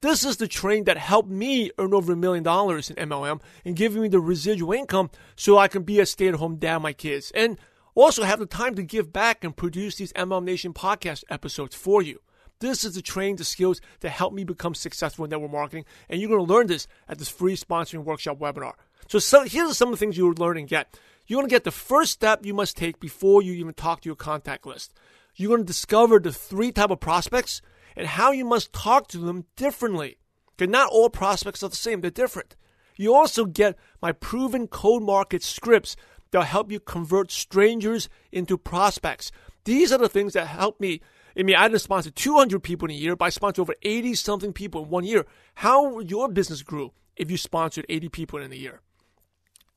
This 0.00 0.24
is 0.24 0.38
the 0.38 0.48
training 0.48 0.84
that 0.84 0.96
helped 0.98 1.28
me 1.28 1.70
earn 1.78 1.94
over 1.94 2.14
a 2.14 2.16
million 2.16 2.42
dollars 2.42 2.90
in 2.90 2.96
MLM 3.08 3.40
and 3.64 3.76
giving 3.76 4.02
me 4.02 4.08
the 4.08 4.18
residual 4.18 4.72
income 4.72 5.10
so 5.36 5.56
I 5.56 5.68
can 5.68 5.84
be 5.84 6.00
a 6.00 6.06
stay 6.06 6.26
at 6.26 6.34
home 6.34 6.56
dad 6.56 6.78
my 6.78 6.92
kids 6.92 7.30
and 7.32 7.58
also 7.94 8.24
have 8.24 8.40
the 8.40 8.46
time 8.46 8.74
to 8.74 8.82
give 8.82 9.12
back 9.12 9.44
and 9.44 9.56
produce 9.56 9.94
these 9.94 10.12
MLM 10.14 10.42
Nation 10.42 10.72
podcast 10.72 11.22
episodes 11.30 11.76
for 11.76 12.02
you. 12.02 12.20
This 12.58 12.82
is 12.82 12.96
the 12.96 13.02
training, 13.02 13.36
the 13.36 13.44
skills 13.44 13.80
that 14.00 14.10
help 14.10 14.32
me 14.34 14.42
become 14.42 14.74
successful 14.74 15.24
in 15.24 15.30
network 15.30 15.52
marketing, 15.52 15.84
and 16.08 16.20
you're 16.20 16.28
going 16.28 16.44
to 16.44 16.52
learn 16.52 16.66
this 16.66 16.88
at 17.08 17.18
this 17.18 17.28
free 17.28 17.56
sponsoring 17.56 18.04
workshop 18.04 18.38
webinar. 18.38 18.72
So, 19.08 19.18
so 19.18 19.44
here's 19.44 19.76
some 19.76 19.88
of 19.88 19.92
the 19.92 19.98
things 19.98 20.16
you'll 20.16 20.34
learn 20.34 20.58
and 20.58 20.68
get. 20.68 20.98
You're 21.30 21.38
going 21.38 21.48
to 21.48 21.54
get 21.54 21.62
the 21.62 21.70
first 21.70 22.10
step 22.10 22.44
you 22.44 22.52
must 22.52 22.76
take 22.76 22.98
before 22.98 23.40
you 23.40 23.52
even 23.52 23.72
talk 23.72 24.00
to 24.00 24.08
your 24.08 24.16
contact 24.16 24.66
list. 24.66 24.92
You're 25.36 25.50
going 25.50 25.60
to 25.60 25.64
discover 25.64 26.18
the 26.18 26.32
three 26.32 26.72
type 26.72 26.90
of 26.90 26.98
prospects 26.98 27.62
and 27.94 28.08
how 28.08 28.32
you 28.32 28.44
must 28.44 28.72
talk 28.72 29.06
to 29.10 29.18
them 29.18 29.44
differently. 29.54 30.18
Because 30.56 30.72
not 30.72 30.88
all 30.90 31.08
prospects 31.08 31.62
are 31.62 31.68
the 31.68 31.76
same, 31.76 32.00
they're 32.00 32.10
different. 32.10 32.56
You 32.96 33.14
also 33.14 33.44
get 33.44 33.78
my 34.02 34.10
proven 34.10 34.66
cold 34.66 35.04
market 35.04 35.44
scripts 35.44 35.94
that 36.32 36.46
help 36.46 36.72
you 36.72 36.80
convert 36.80 37.30
strangers 37.30 38.08
into 38.32 38.58
prospects. 38.58 39.30
These 39.62 39.92
are 39.92 39.98
the 39.98 40.08
things 40.08 40.32
that 40.32 40.48
help 40.48 40.80
me. 40.80 41.00
I 41.38 41.44
mean, 41.44 41.54
I 41.54 41.68
didn't 41.68 41.82
sponsor 41.82 42.10
200 42.10 42.60
people 42.60 42.88
in 42.88 42.96
a 42.96 42.98
year, 42.98 43.14
but 43.14 43.26
I 43.26 43.28
sponsored 43.28 43.62
over 43.62 43.76
80 43.82 44.16
something 44.16 44.52
people 44.52 44.82
in 44.82 44.90
one 44.90 45.04
year. 45.04 45.26
How 45.54 46.00
your 46.00 46.28
business 46.28 46.64
grew 46.64 46.90
if 47.14 47.30
you 47.30 47.36
sponsored 47.36 47.86
80 47.88 48.08
people 48.08 48.40
in 48.40 48.50
a 48.50 48.56
year? 48.56 48.80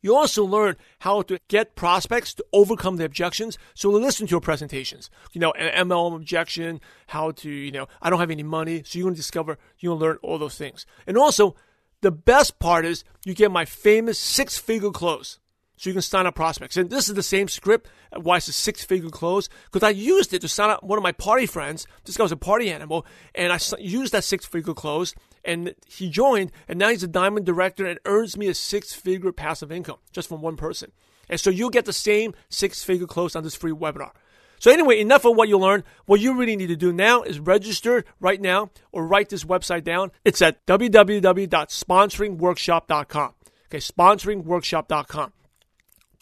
You 0.04 0.16
also 0.16 0.46
learn 0.46 0.76
how 1.00 1.24
to 1.24 1.40
get 1.48 1.76
prospects 1.76 2.36
to 2.36 2.46
overcome 2.54 2.98
the 2.98 3.06
objections. 3.06 3.58
So 3.74 3.90
listen 3.90 4.28
to 4.28 4.32
your 4.32 4.42
presentations. 4.42 5.10
You 5.32 5.42
know, 5.42 5.52
an 5.54 5.88
MLM 5.88 6.16
objection, 6.16 6.80
how 7.08 7.32
to, 7.32 7.50
you 7.50 7.72
know, 7.72 7.88
I 8.04 8.12
don't 8.12 8.20
have 8.20 8.30
any 8.30 8.44
money. 8.44 8.84
So 8.86 9.00
you're 9.00 9.06
going 9.06 9.16
to 9.16 9.20
discover, 9.20 9.58
you're 9.80 9.90
going 9.92 10.00
to 10.00 10.06
learn 10.06 10.18
all 10.22 10.38
those 10.38 10.58
things. 10.58 10.86
And 11.08 11.18
also, 11.18 11.56
The 12.04 12.12
best 12.12 12.60
part 12.60 12.86
is 12.86 13.06
you 13.24 13.34
get 13.34 13.50
my 13.50 13.64
famous 13.64 14.20
six 14.20 14.58
figure 14.58 14.92
close. 14.92 15.40
So 15.78 15.90
you 15.90 15.94
can 15.94 16.02
sign 16.02 16.26
up 16.26 16.36
prospects. 16.36 16.76
And 16.76 16.90
this 16.90 17.08
is 17.08 17.16
the 17.16 17.24
same 17.24 17.48
script 17.48 17.90
why 18.14 18.38
it's 18.38 18.50
a 18.50 18.54
six 18.54 18.84
figure 18.84 19.10
close 19.10 19.48
because 19.72 19.84
I 19.84 19.90
used 19.92 20.34
it 20.34 20.42
to 20.42 20.50
sign 20.50 20.70
up 20.70 20.84
one 20.84 21.00
of 21.00 21.04
my 21.04 21.14
party 21.14 21.46
friends. 21.46 21.88
This 22.04 22.18
guy 22.18 22.24
was 22.24 22.34
a 22.34 22.38
party 22.38 22.70
animal 22.70 23.06
and 23.34 23.54
I 23.54 23.60
used 23.80 24.12
that 24.12 24.26
six 24.26 24.46
figure 24.46 24.74
close 24.74 25.16
and 25.44 25.76
he 25.88 26.10
joined 26.10 26.52
and 26.68 26.80
now 26.80 26.90
he's 26.90 27.04
a 27.04 27.08
diamond 27.08 27.46
director 27.46 27.86
and 27.86 28.00
earns 28.06 28.36
me 28.38 28.48
a 28.48 28.54
six 28.54 28.94
figure 28.94 29.32
passive 29.32 29.72
income 29.72 29.98
just 30.12 30.30
from 30.30 30.42
one 30.42 30.58
person. 30.58 30.92
And 31.30 31.40
so 31.40 31.50
you'll 31.50 31.70
get 31.70 31.86
the 31.86 31.94
same 31.94 32.36
six 32.50 32.84
figure 32.84 33.08
close 33.08 33.34
on 33.36 33.44
this 33.44 33.56
free 33.56 33.72
webinar. 33.72 34.12
So 34.60 34.72
anyway, 34.72 35.00
enough 35.02 35.26
of 35.26 35.36
what 35.36 35.50
you 35.50 35.58
learned. 35.58 35.84
What 36.06 36.22
you 36.22 36.38
really 36.38 36.56
need 36.56 36.68
to 36.68 36.78
do 36.78 36.94
now 36.94 37.22
is 37.22 37.38
register 37.40 38.06
right 38.22 38.40
now 38.40 38.72
or 38.94 39.06
write 39.06 39.28
this 39.28 39.44
website 39.44 39.84
down. 39.84 40.12
It's 40.24 40.42
at 40.42 40.66
www.sponsoringworkshop.com. 40.66 43.34
Okay, 43.68 43.80
sponsoringworkshop.com. 43.80 45.34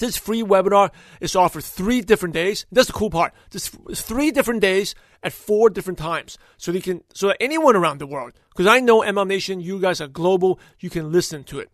This 0.02 0.18
free 0.18 0.42
webinar 0.42 0.90
is 1.20 1.36
offered 1.36 1.64
three 1.64 2.02
different 2.02 2.34
days. 2.34 2.66
That's 2.72 2.88
the 2.88 2.94
cool 2.94 3.12
part. 3.12 3.36
This 3.52 3.68
three 3.94 4.32
different 4.32 4.60
days 4.60 4.96
at 5.22 5.32
four 5.32 5.70
different 5.70 6.00
times, 6.00 6.40
so 6.58 6.72
you 6.72 6.82
can 6.82 7.04
so 7.14 7.28
that 7.28 7.38
anyone 7.40 7.76
around 7.76 8.00
the 8.00 8.08
world, 8.08 8.34
because 8.50 8.66
I 8.66 8.80
know 8.80 9.02
MLM 9.02 9.28
Nation, 9.28 9.62
you 9.62 9.80
guys 9.80 10.02
are 10.02 10.08
global, 10.08 10.60
you 10.80 10.90
can 10.90 11.12
listen 11.12 11.44
to 11.44 11.60
it. 11.60 11.70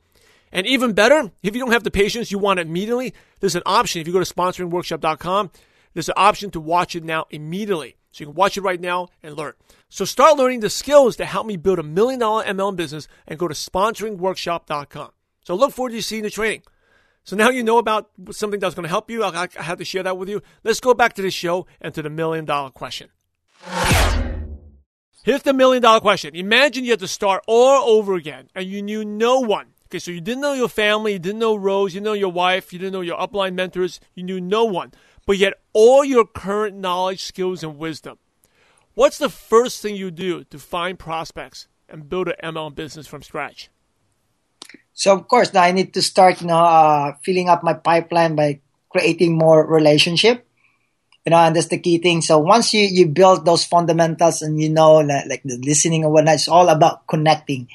And 0.52 0.68
even 0.68 0.92
better, 0.92 1.32
if 1.42 1.56
you 1.56 1.62
don't 1.62 1.72
have 1.72 1.86
the 1.86 1.90
patience, 1.90 2.30
you 2.30 2.38
want 2.38 2.60
it 2.60 2.68
immediately. 2.68 3.14
There's 3.40 3.56
an 3.56 3.64
option. 3.66 4.02
If 4.02 4.08
you 4.08 4.14
go 4.14 4.22
to 4.22 4.34
sponsoringworkshop.com, 4.36 5.52
there's 5.94 6.10
an 6.10 6.16
option 6.18 6.52
to 6.52 6.60
watch 6.60 6.98
it 6.98 7.06
now 7.06 7.28
immediately. 7.30 7.96
So 8.12 8.24
you 8.24 8.26
can 8.26 8.36
watch 8.36 8.58
it 8.58 8.62
right 8.62 8.82
now 8.82 9.08
and 9.24 9.38
learn. 9.38 9.54
So 9.88 10.04
start 10.04 10.36
learning 10.36 10.60
the 10.60 10.70
skills 10.70 11.16
that 11.16 11.28
help 11.28 11.48
me 11.48 11.56
build 11.56 11.80
a 11.80 11.84
million 11.84 12.20
dollar 12.20 12.44
MLM 12.44 12.76
business 12.76 13.08
and 13.26 13.40
go 13.40 13.48
to 13.48 13.54
sponsoringworkshop.com. 13.54 15.12
So 15.46 15.56
look 15.56 15.72
forward 15.72 15.92
to 15.92 16.02
seeing 16.02 16.24
the 16.24 16.30
training. 16.30 16.64
So 17.28 17.36
now 17.36 17.50
you 17.50 17.62
know 17.62 17.78
about 17.78 18.10
something 18.32 18.60
that's 18.60 18.74
going 18.74 18.86
to 18.86 18.90
help 18.90 19.12
you. 19.12 19.24
I, 19.24 19.48
have 19.58 19.78
to 19.80 19.86
share 19.86 20.04
that 20.04 20.18
with 20.18 20.30
you. 20.30 20.42
Let's 20.64 20.80
go 20.80 20.94
back 20.94 21.14
to 21.14 21.22
the 21.22 21.30
show 21.30 21.68
and 21.82 21.94
to 21.94 22.02
the 22.02 22.10
million 22.10 22.46
dollar 22.46 22.70
question. 22.70 23.10
Here's 25.24 25.44
the 25.44 25.54
million 25.54 25.84
dollar 25.84 26.00
question. 26.00 26.36
Imagine 26.36 26.86
you 26.86 26.92
had 26.92 27.00
to 27.02 27.08
start 27.08 27.44
all 27.46 27.90
over 27.90 28.16
again 28.16 28.48
and 28.56 28.66
you 28.66 28.82
knew 28.82 29.04
no 29.04 29.42
one. 29.42 29.68
Okay, 29.88 30.00
so 30.00 30.12
you 30.12 30.22
didn't 30.22 30.42
know 30.42 30.54
your 30.54 30.70
family, 30.70 31.14
you 31.14 31.20
didn't 31.20 31.40
know 31.40 31.56
Rose, 31.56 31.94
you 31.94 32.00
didn't 32.00 32.06
know 32.06 32.14
your 32.14 32.32
wife, 32.32 32.74
you 32.74 32.80
didn't 32.80 32.94
know 32.94 33.02
your 33.02 33.18
upline 33.18 33.54
mentors, 33.54 34.00
you 34.16 34.24
knew 34.24 34.42
no 34.42 34.66
one 34.66 34.92
but 35.28 35.38
yet 35.38 35.54
all 35.74 36.04
your 36.04 36.26
current 36.26 36.76
knowledge, 36.78 37.22
skills, 37.22 37.62
and 37.62 37.78
wisdom. 37.78 38.18
What's 38.96 39.20
the 39.20 39.30
first 39.30 39.82
thing 39.82 39.96
you 39.96 40.10
do 40.10 40.44
to 40.46 40.58
find 40.58 40.98
prospects 40.98 41.68
and 41.88 42.10
build 42.10 42.30
an 42.30 42.56
MLM 42.56 42.74
business 42.74 43.06
from 43.06 43.22
scratch? 43.22 43.70
So 44.94 45.14
of 45.14 45.28
course, 45.28 45.54
now 45.54 45.62
I 45.62 45.72
need 45.72 45.94
to 45.94 46.02
start, 46.02 46.42
you 46.42 46.48
know, 46.48 46.58
uh, 46.58 47.14
filling 47.24 47.50
up 47.50 47.64
my 47.64 47.74
pipeline 47.74 48.36
by 48.36 48.62
creating 48.90 49.38
more 49.38 49.66
relationship. 49.66 50.44
You 51.26 51.32
know, 51.32 51.38
and 51.38 51.56
that's 51.56 51.68
the 51.68 51.78
key 51.78 51.98
thing. 51.98 52.22
So 52.22 52.40
once 52.40 52.74
you, 52.74 52.88
you 52.88 53.06
build 53.06 53.46
those 53.46 53.66
fundamentals 53.66 54.42
and 54.42 54.62
you 54.62 54.70
know, 54.70 54.96
like, 55.04 55.26
like 55.28 55.44
the 55.44 55.58
listening 55.58 56.04
and 56.04 56.14
whatnot, 56.14 56.36
it's 56.36 56.48
all 56.48 56.70
about 56.70 57.06
connecting. 57.06 57.68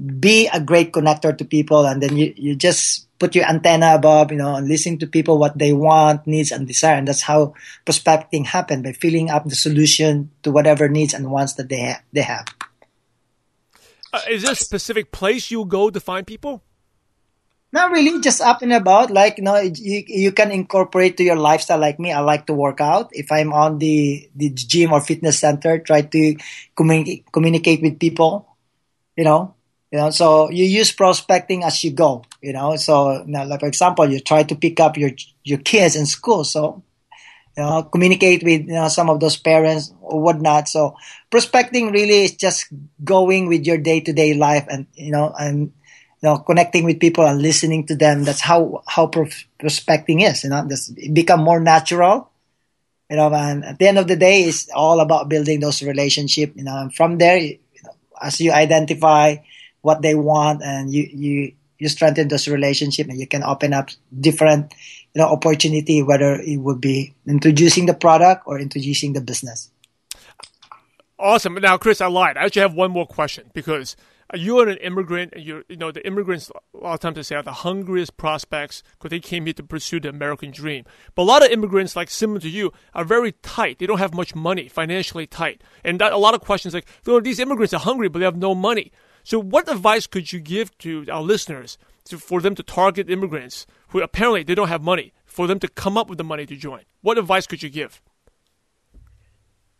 Be 0.00 0.48
a 0.48 0.58
great 0.58 0.90
connector 0.90 1.36
to 1.36 1.44
people 1.44 1.84
and 1.84 2.02
then 2.02 2.16
you, 2.16 2.32
you 2.36 2.56
just 2.56 3.06
put 3.18 3.34
your 3.34 3.48
antenna 3.48 3.94
above, 3.94 4.32
you 4.32 4.38
know, 4.38 4.56
and 4.56 4.66
listen 4.66 4.98
to 4.98 5.06
people 5.06 5.38
what 5.38 5.56
they 5.56 5.72
want, 5.72 6.26
needs, 6.26 6.50
and 6.50 6.66
desire. 6.66 6.96
And 6.96 7.06
that's 7.06 7.22
how 7.22 7.54
prospecting 7.84 8.44
happen 8.44 8.82
by 8.82 8.92
filling 8.92 9.30
up 9.30 9.44
the 9.44 9.54
solution 9.54 10.30
to 10.42 10.50
whatever 10.50 10.88
needs 10.88 11.14
and 11.14 11.30
wants 11.30 11.54
that 11.54 11.68
they 11.68 11.92
ha- 11.92 12.02
they 12.12 12.22
have. 12.22 12.46
Uh, 14.14 14.20
is 14.30 14.42
there 14.42 14.52
a 14.52 14.54
specific 14.54 15.10
place 15.10 15.50
you 15.50 15.64
go 15.64 15.90
to 15.90 15.98
find 15.98 16.24
people? 16.24 16.62
Not 17.72 17.90
really, 17.90 18.20
just 18.20 18.40
up 18.40 18.62
and 18.62 18.72
about. 18.72 19.10
Like 19.10 19.38
you 19.38 19.42
know, 19.42 19.58
you 19.58 20.04
you 20.06 20.30
can 20.30 20.52
incorporate 20.52 21.16
to 21.16 21.24
your 21.24 21.34
lifestyle. 21.34 21.80
Like 21.80 21.98
me, 21.98 22.12
I 22.12 22.20
like 22.20 22.46
to 22.46 22.54
work 22.54 22.80
out. 22.80 23.10
If 23.10 23.32
I'm 23.32 23.52
on 23.52 23.78
the 23.78 24.30
the 24.36 24.50
gym 24.50 24.92
or 24.92 25.00
fitness 25.00 25.40
center, 25.40 25.80
try 25.80 26.02
to 26.02 26.36
communicate 26.76 27.32
communicate 27.32 27.82
with 27.82 27.98
people. 27.98 28.46
You 29.16 29.24
know, 29.24 29.56
you 29.90 29.98
know, 29.98 30.10
so 30.10 30.48
you 30.48 30.64
use 30.64 30.92
prospecting 30.92 31.64
as 31.64 31.82
you 31.82 31.90
go. 31.90 32.22
You 32.40 32.52
know, 32.52 32.76
so 32.76 33.24
now, 33.26 33.44
like 33.44 33.58
for 33.58 33.66
example, 33.66 34.08
you 34.08 34.20
try 34.20 34.44
to 34.44 34.54
pick 34.54 34.78
up 34.78 34.96
your 34.96 35.10
your 35.42 35.58
kids 35.58 35.96
in 35.96 36.06
school. 36.06 36.44
So 36.44 36.84
you 37.56 37.62
know, 37.62 37.82
communicate 37.84 38.42
with 38.42 38.66
you 38.66 38.74
know 38.74 38.88
some 38.88 39.08
of 39.10 39.20
those 39.20 39.36
parents 39.36 39.92
or 40.00 40.20
whatnot. 40.20 40.68
So 40.68 40.96
prospecting 41.30 41.92
really 41.92 42.24
is 42.24 42.34
just 42.34 42.66
going 43.02 43.48
with 43.48 43.66
your 43.66 43.78
day 43.78 44.00
to 44.00 44.12
day 44.12 44.34
life 44.34 44.66
and 44.68 44.86
you 44.94 45.12
know 45.12 45.32
and 45.38 45.72
you 46.20 46.28
know 46.28 46.38
connecting 46.38 46.84
with 46.84 47.00
people 47.00 47.26
and 47.26 47.40
listening 47.40 47.86
to 47.86 47.96
them. 47.96 48.24
That's 48.24 48.40
how 48.40 48.82
how 48.86 49.06
prospecting 49.06 50.20
is. 50.20 50.44
You 50.44 50.50
know, 50.50 50.66
just 50.68 50.94
become 51.12 51.40
more 51.40 51.60
natural. 51.60 52.30
You 53.10 53.16
know, 53.16 53.32
and 53.34 53.64
at 53.64 53.78
the 53.78 53.86
end 53.86 53.98
of 53.98 54.08
the 54.08 54.16
day, 54.16 54.42
it's 54.44 54.68
all 54.74 54.98
about 55.00 55.28
building 55.28 55.60
those 55.60 55.82
relationships. 55.82 56.54
You 56.56 56.64
know, 56.64 56.76
and 56.76 56.94
from 56.94 57.18
there, 57.18 57.36
you 57.38 57.58
know, 57.84 57.94
as 58.20 58.40
you 58.40 58.50
identify 58.50 59.36
what 59.82 60.00
they 60.02 60.14
want 60.14 60.62
and 60.62 60.92
you 60.92 61.08
you 61.12 61.52
you 61.78 61.88
strengthen 61.88 62.28
those 62.28 62.48
relationship 62.48 63.08
and 63.08 63.18
you 63.18 63.26
can 63.26 63.42
open 63.42 63.72
up 63.72 63.90
different 64.18 64.72
you 65.14 65.20
know 65.20 65.28
opportunity 65.28 66.02
whether 66.02 66.34
it 66.34 66.56
would 66.56 66.80
be 66.80 67.14
introducing 67.26 67.86
the 67.86 67.94
product 67.94 68.42
or 68.46 68.58
introducing 68.58 69.12
the 69.12 69.20
business. 69.20 69.70
Awesome. 71.18 71.54
Now 71.54 71.76
chris 71.76 72.00
i 72.00 72.06
lied. 72.06 72.36
I 72.36 72.44
actually 72.44 72.62
have 72.62 72.74
one 72.74 72.90
more 72.90 73.06
question 73.06 73.50
because 73.54 73.96
you 74.34 74.58
are 74.58 74.68
an 74.68 74.78
immigrant 74.78 75.32
and 75.34 75.44
you're 75.44 75.64
you 75.68 75.76
know 75.76 75.92
the 75.92 76.04
immigrants 76.06 76.50
a 76.74 76.78
lot 76.78 76.94
of 76.94 77.00
times 77.00 77.16
they 77.16 77.22
say 77.22 77.36
are 77.36 77.42
the 77.42 77.52
hungriest 77.52 78.16
prospects 78.16 78.82
because 78.92 79.10
they 79.10 79.20
came 79.20 79.44
here 79.44 79.52
to 79.52 79.62
pursue 79.62 80.00
the 80.00 80.08
american 80.08 80.50
dream. 80.50 80.84
But 81.14 81.22
a 81.22 81.24
lot 81.24 81.44
of 81.44 81.50
immigrants 81.50 81.94
like 81.94 82.10
similar 82.10 82.40
to 82.40 82.48
you 82.48 82.72
are 82.94 83.04
very 83.04 83.32
tight. 83.32 83.78
They 83.78 83.86
don't 83.86 83.98
have 83.98 84.14
much 84.14 84.34
money 84.34 84.68
financially 84.68 85.26
tight. 85.26 85.62
And 85.84 86.00
that, 86.00 86.12
a 86.12 86.18
lot 86.18 86.34
of 86.34 86.40
questions 86.40 86.74
like 86.74 86.86
these 87.22 87.38
immigrants 87.38 87.74
are 87.74 87.80
hungry 87.80 88.08
but 88.08 88.18
they 88.20 88.24
have 88.24 88.36
no 88.36 88.54
money 88.54 88.92
so, 89.24 89.40
what 89.40 89.70
advice 89.70 90.06
could 90.06 90.32
you 90.32 90.38
give 90.38 90.76
to 90.78 91.06
our 91.10 91.22
listeners 91.22 91.78
to, 92.04 92.18
for 92.18 92.42
them 92.42 92.54
to 92.56 92.62
target 92.62 93.08
immigrants 93.08 93.66
who 93.88 94.02
apparently 94.02 94.42
they 94.42 94.54
don't 94.54 94.68
have 94.68 94.82
money, 94.82 95.14
for 95.24 95.46
them 95.46 95.58
to 95.60 95.68
come 95.68 95.96
up 95.96 96.10
with 96.10 96.18
the 96.18 96.24
money 96.24 96.44
to 96.44 96.54
join? 96.54 96.82
What 97.00 97.16
advice 97.16 97.46
could 97.46 97.62
you 97.62 97.70
give? 97.70 98.02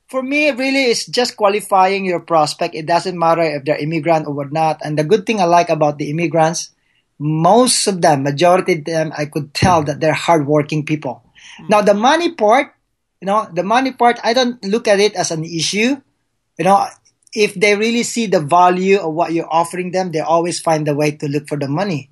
For 0.09 0.23
me, 0.23 0.51
really, 0.51 0.85
it's 0.85 1.07
just 1.07 1.37
qualifying 1.37 2.07
your 2.07 2.21
prospect. 2.21 2.75
It 2.75 2.87
doesn't 2.87 3.19
matter 3.19 3.43
if 3.43 3.65
they're 3.65 3.77
immigrant 3.77 4.27
or 4.27 4.49
not. 4.49 4.81
And 4.83 4.99
the 4.99 5.05
good 5.05 5.27
thing 5.27 5.41
I 5.41 5.45
like 5.45 5.69
about 5.69 5.99
the 5.99 6.09
immigrants, 6.09 6.71
most 7.19 7.87
of 7.87 8.01
them, 8.01 8.23
majority 8.23 8.79
of 8.79 8.85
them, 8.87 9.13
I 9.17 9.27
could 9.27 9.53
tell 9.53 9.83
that 9.85 10.01
they're 10.01 10.15
hardworking 10.15 10.87
people. 10.87 11.23
Mm. 11.61 11.69
Now, 11.69 11.83
the 11.83 11.95
money 11.95 12.33
part, 12.33 12.73
you 13.21 13.27
know, 13.27 13.47
the 13.53 13.63
money 13.63 13.93
part, 13.93 14.19
I 14.25 14.33
don't 14.33 14.63
look 14.65 14.89
at 14.89 15.01
it 15.01 15.15
as 15.15 15.31
an 15.31 15.45
issue. 15.45 16.01
You 16.59 16.65
know, 16.65 16.87
if 17.35 17.55
they 17.55 17.77
really 17.77 18.05
see 18.05 18.27
the 18.27 18.41
value 18.41 18.99
of 18.99 19.13
what 19.13 19.33
you're 19.33 19.53
offering 19.53 19.91
them, 19.91 20.13
they 20.13 20.21
always 20.21 20.61
find 20.61 20.87
a 20.89 20.95
way 20.95 21.11
to 21.11 21.27
look 21.27 21.49
for 21.49 21.59
the 21.59 21.69
money. 21.69 22.11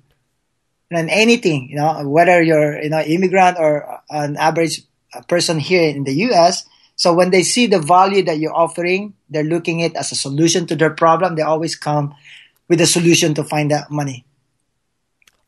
And 0.91 1.09
anything, 1.09 1.69
you 1.69 1.77
know, 1.77 2.07
whether 2.07 2.43
you're, 2.43 2.79
you 2.83 2.89
know, 2.89 3.01
immigrant 3.01 3.57
or 3.57 4.01
an 4.09 4.37
average 4.37 4.81
person 5.27 5.57
here 5.57 5.89
in 5.89 6.03
the 6.03 6.13
U.S. 6.27 6.65
So 6.95 7.13
when 7.13 7.31
they 7.31 7.41
see 7.41 7.65
the 7.65 7.79
value 7.79 8.23
that 8.25 8.37
you're 8.37 8.53
offering, 8.53 9.15
they're 9.29 9.43
looking 9.43 9.79
it 9.79 9.95
as 9.95 10.11
a 10.11 10.15
solution 10.15 10.67
to 10.67 10.75
their 10.75 10.91
problem. 10.91 11.35
They 11.35 11.41
always 11.41 11.75
come 11.75 12.13
with 12.67 12.81
a 12.81 12.85
solution 12.85 13.33
to 13.35 13.43
find 13.43 13.71
that 13.71 13.89
money. 13.89 14.25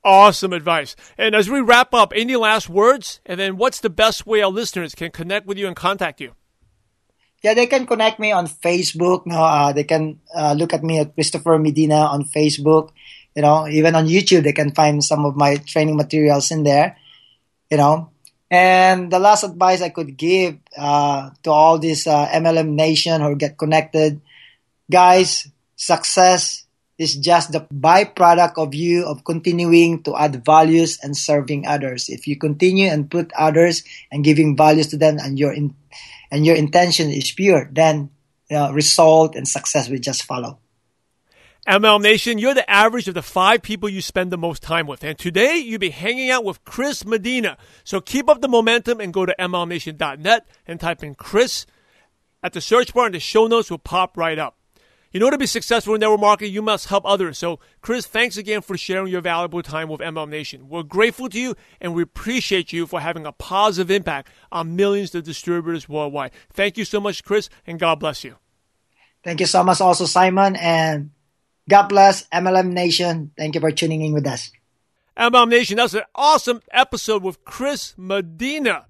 Awesome 0.04 0.54
advice. 0.54 0.96
And 1.18 1.36
as 1.36 1.50
we 1.50 1.62
wrap 1.62 1.94
up, 1.94 2.14
any 2.16 2.36
last 2.36 2.70
words? 2.70 3.20
And 3.26 3.40
then 3.40 3.58
what's 3.58 3.80
the 3.80 3.90
best 3.90 4.26
way 4.26 4.42
our 4.42 4.52
listeners 4.52 4.96
can 4.96 5.12
connect 5.12 5.46
with 5.46 5.58
you 5.58 5.68
and 5.68 5.76
contact 5.76 6.22
you? 6.22 6.34
Yeah, 7.46 7.54
they 7.54 7.70
can 7.70 7.86
connect 7.86 8.18
me 8.18 8.34
on 8.34 8.50
Facebook. 8.50 9.30
No, 9.30 9.38
uh, 9.38 9.70
they 9.70 9.86
can 9.86 10.18
uh, 10.34 10.58
look 10.58 10.74
at 10.74 10.82
me 10.82 10.98
at 10.98 11.14
Christopher 11.14 11.62
Medina 11.62 12.10
on 12.10 12.26
Facebook. 12.26 12.90
You 13.38 13.44
know, 13.46 13.68
even 13.70 13.94
on 13.94 14.10
YouTube, 14.10 14.42
they 14.42 14.58
can 14.58 14.74
find 14.74 15.04
some 15.06 15.30
of 15.30 15.38
my 15.38 15.62
training 15.62 15.96
materials 15.96 16.50
in 16.50 16.64
there. 16.66 16.98
You 17.70 17.78
know, 17.78 18.10
and 18.50 19.14
the 19.14 19.22
last 19.22 19.44
advice 19.44 19.86
I 19.86 19.90
could 19.94 20.18
give 20.18 20.58
uh, 20.76 21.30
to 21.44 21.52
all 21.52 21.78
this 21.78 22.08
uh, 22.08 22.26
MLM 22.34 22.74
nation 22.74 23.22
who 23.22 23.36
get 23.36 23.62
connected, 23.62 24.22
guys, 24.90 25.46
success 25.76 26.66
is 26.98 27.14
just 27.14 27.52
the 27.52 27.62
byproduct 27.70 28.58
of 28.58 28.74
you 28.74 29.06
of 29.06 29.24
continuing 29.24 30.02
to 30.02 30.18
add 30.18 30.44
values 30.44 30.98
and 31.04 31.16
serving 31.16 31.68
others. 31.68 32.10
If 32.10 32.26
you 32.26 32.42
continue 32.42 32.90
and 32.90 33.12
put 33.12 33.30
others 33.38 33.84
and 34.10 34.24
giving 34.24 34.58
values 34.58 34.88
to 34.88 34.98
them, 34.98 35.20
and 35.22 35.38
you're 35.38 35.54
in 35.54 35.76
and 36.32 36.46
your 36.46 36.56
intention 36.56 37.10
is 37.12 37.32
pure, 37.32 37.70
then 37.72 38.12
result 38.72 39.36
and 39.36 39.48
success 39.48 39.90
will 39.90 40.00
just 40.00 40.24
follow. 40.24 40.60
MLM 41.68 42.04
Nation, 42.04 42.38
you're 42.38 42.54
the 42.54 42.70
average 42.70 43.08
of 43.08 43.16
the 43.16 43.24
five 43.24 43.64
people 43.64 43.90
you 43.90 44.00
spend 44.00 44.32
the 44.32 44.38
most 44.38 44.62
time 44.62 44.86
with. 44.86 45.04
And 45.04 45.18
today 45.18 45.56
you'll 45.58 45.80
be 45.80 45.90
hanging 45.90 46.30
out 46.30 46.46
with 46.46 46.64
Chris 46.64 47.04
Medina. 47.04 47.58
So 47.84 48.00
keep 48.00 48.30
up 48.30 48.42
the 48.42 48.48
momentum 48.48 49.00
and 49.00 49.12
go 49.12 49.26
to 49.26 49.36
MLMNation.net 49.40 50.48
and 50.68 50.80
type 50.80 51.04
in 51.04 51.16
Chris. 51.16 51.66
At 52.44 52.54
the 52.54 52.62
search 52.62 52.94
bar 52.94 53.08
and 53.08 53.16
the 53.16 53.20
show 53.20 53.48
notes 53.48 53.72
will 53.72 53.80
pop 53.80 54.16
right 54.16 54.38
up. 54.38 54.58
In 55.16 55.24
order 55.24 55.36
to 55.36 55.40
be 55.40 55.46
successful 55.46 55.94
in 55.94 56.02
network 56.02 56.20
marketing, 56.20 56.54
you 56.54 56.62
must 56.62 56.90
help 56.90 57.06
others. 57.06 57.38
So, 57.38 57.62
Chris, 57.80 58.06
thanks 58.06 58.36
again 58.36 58.60
for 58.60 58.76
sharing 58.76 59.08
your 59.08 59.22
valuable 59.22 59.64
time 59.64 59.88
with 59.88 60.02
MLM 60.02 60.28
Nation. 60.28 60.68
We're 60.68 60.84
grateful 60.84 61.30
to 61.30 61.40
you 61.40 61.56
and 61.80 61.96
we 61.96 62.04
appreciate 62.04 62.74
you 62.74 62.86
for 62.86 63.00
having 63.00 63.26
a 63.26 63.32
positive 63.32 63.90
impact 63.90 64.28
on 64.52 64.76
millions 64.76 65.16
of 65.16 65.24
distributors 65.24 65.88
worldwide. 65.88 66.32
Thank 66.52 66.78
you 66.78 66.84
so 66.84 67.00
much, 67.00 67.24
Chris, 67.24 67.48
and 67.66 67.80
God 67.80 68.02
bless 68.02 68.26
you. 68.26 68.36
Thank 69.24 69.40
you 69.40 69.46
so 69.46 69.64
much, 69.64 69.80
also, 69.80 70.04
Simon, 70.04 70.58
and 70.58 71.12
God 71.70 71.88
bless 71.88 72.28
MLM 72.28 72.74
Nation. 72.74 73.32
Thank 73.38 73.56
you 73.56 73.62
for 73.62 73.72
tuning 73.72 74.02
in 74.02 74.12
with 74.12 74.28
us. 74.28 74.52
MLM 75.16 75.48
Nation, 75.48 75.78
that's 75.78 75.94
an 75.94 76.04
awesome 76.14 76.62
episode 76.74 77.24
with 77.24 77.46
Chris 77.46 77.94
Medina. 77.96 78.88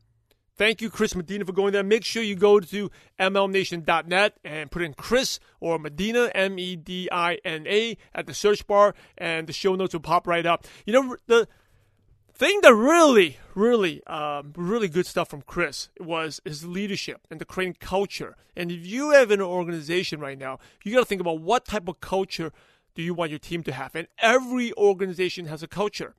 Thank 0.58 0.82
you, 0.82 0.90
Chris 0.90 1.16
Medina, 1.16 1.44
for 1.44 1.52
going 1.52 1.74
there. 1.74 1.84
Make 1.84 2.06
sure 2.06 2.24
you 2.24 2.36
go 2.36 2.62
to 2.62 2.90
mlmnation.net 3.20 4.38
and 4.46 4.72
put 4.72 4.84
in 4.84 4.94
Chris 4.94 5.38
or 5.60 5.78
Medina, 5.78 6.32
M 6.34 6.58
E 6.58 6.78
D 6.78 7.10
I 7.12 7.40
N 7.44 7.68
A, 7.68 7.98
at 8.14 8.26
the 8.26 8.34
search 8.34 8.66
bar, 8.66 8.96
and 9.18 9.48
the 9.48 9.54
show 9.54 9.76
notes 9.76 9.94
will 9.94 10.00
pop 10.00 10.26
right 10.26 10.46
up. 10.46 10.66
You 10.86 10.94
know, 10.94 11.18
the 11.28 11.50
thing 12.34 12.60
that 12.62 12.74
really, 12.74 13.38
really, 13.54 14.02
um, 14.08 14.54
really 14.56 14.88
good 14.88 15.06
stuff 15.06 15.30
from 15.30 15.42
Chris 15.42 15.90
was 16.00 16.40
his 16.46 16.66
leadership 16.66 17.28
and 17.30 17.42
the 17.42 17.46
creating 17.46 17.76
culture. 17.82 18.38
And 18.56 18.72
if 18.72 18.88
you 18.88 19.12
have 19.12 19.32
an 19.32 19.42
organization 19.42 20.22
right 20.22 20.38
now, 20.38 20.60
you 20.86 20.94
got 20.94 21.00
to 21.00 21.06
think 21.06 21.20
about 21.20 21.42
what 21.42 21.66
type 21.66 21.90
of 21.90 22.00
culture 22.00 22.54
do 22.94 23.02
you 23.02 23.14
want 23.14 23.30
your 23.30 23.40
team 23.40 23.62
to 23.64 23.74
have. 23.74 23.94
And 23.94 24.08
every 24.20 24.72
organization 24.78 25.48
has 25.48 25.64
a 25.64 25.68
culture. 25.68 26.16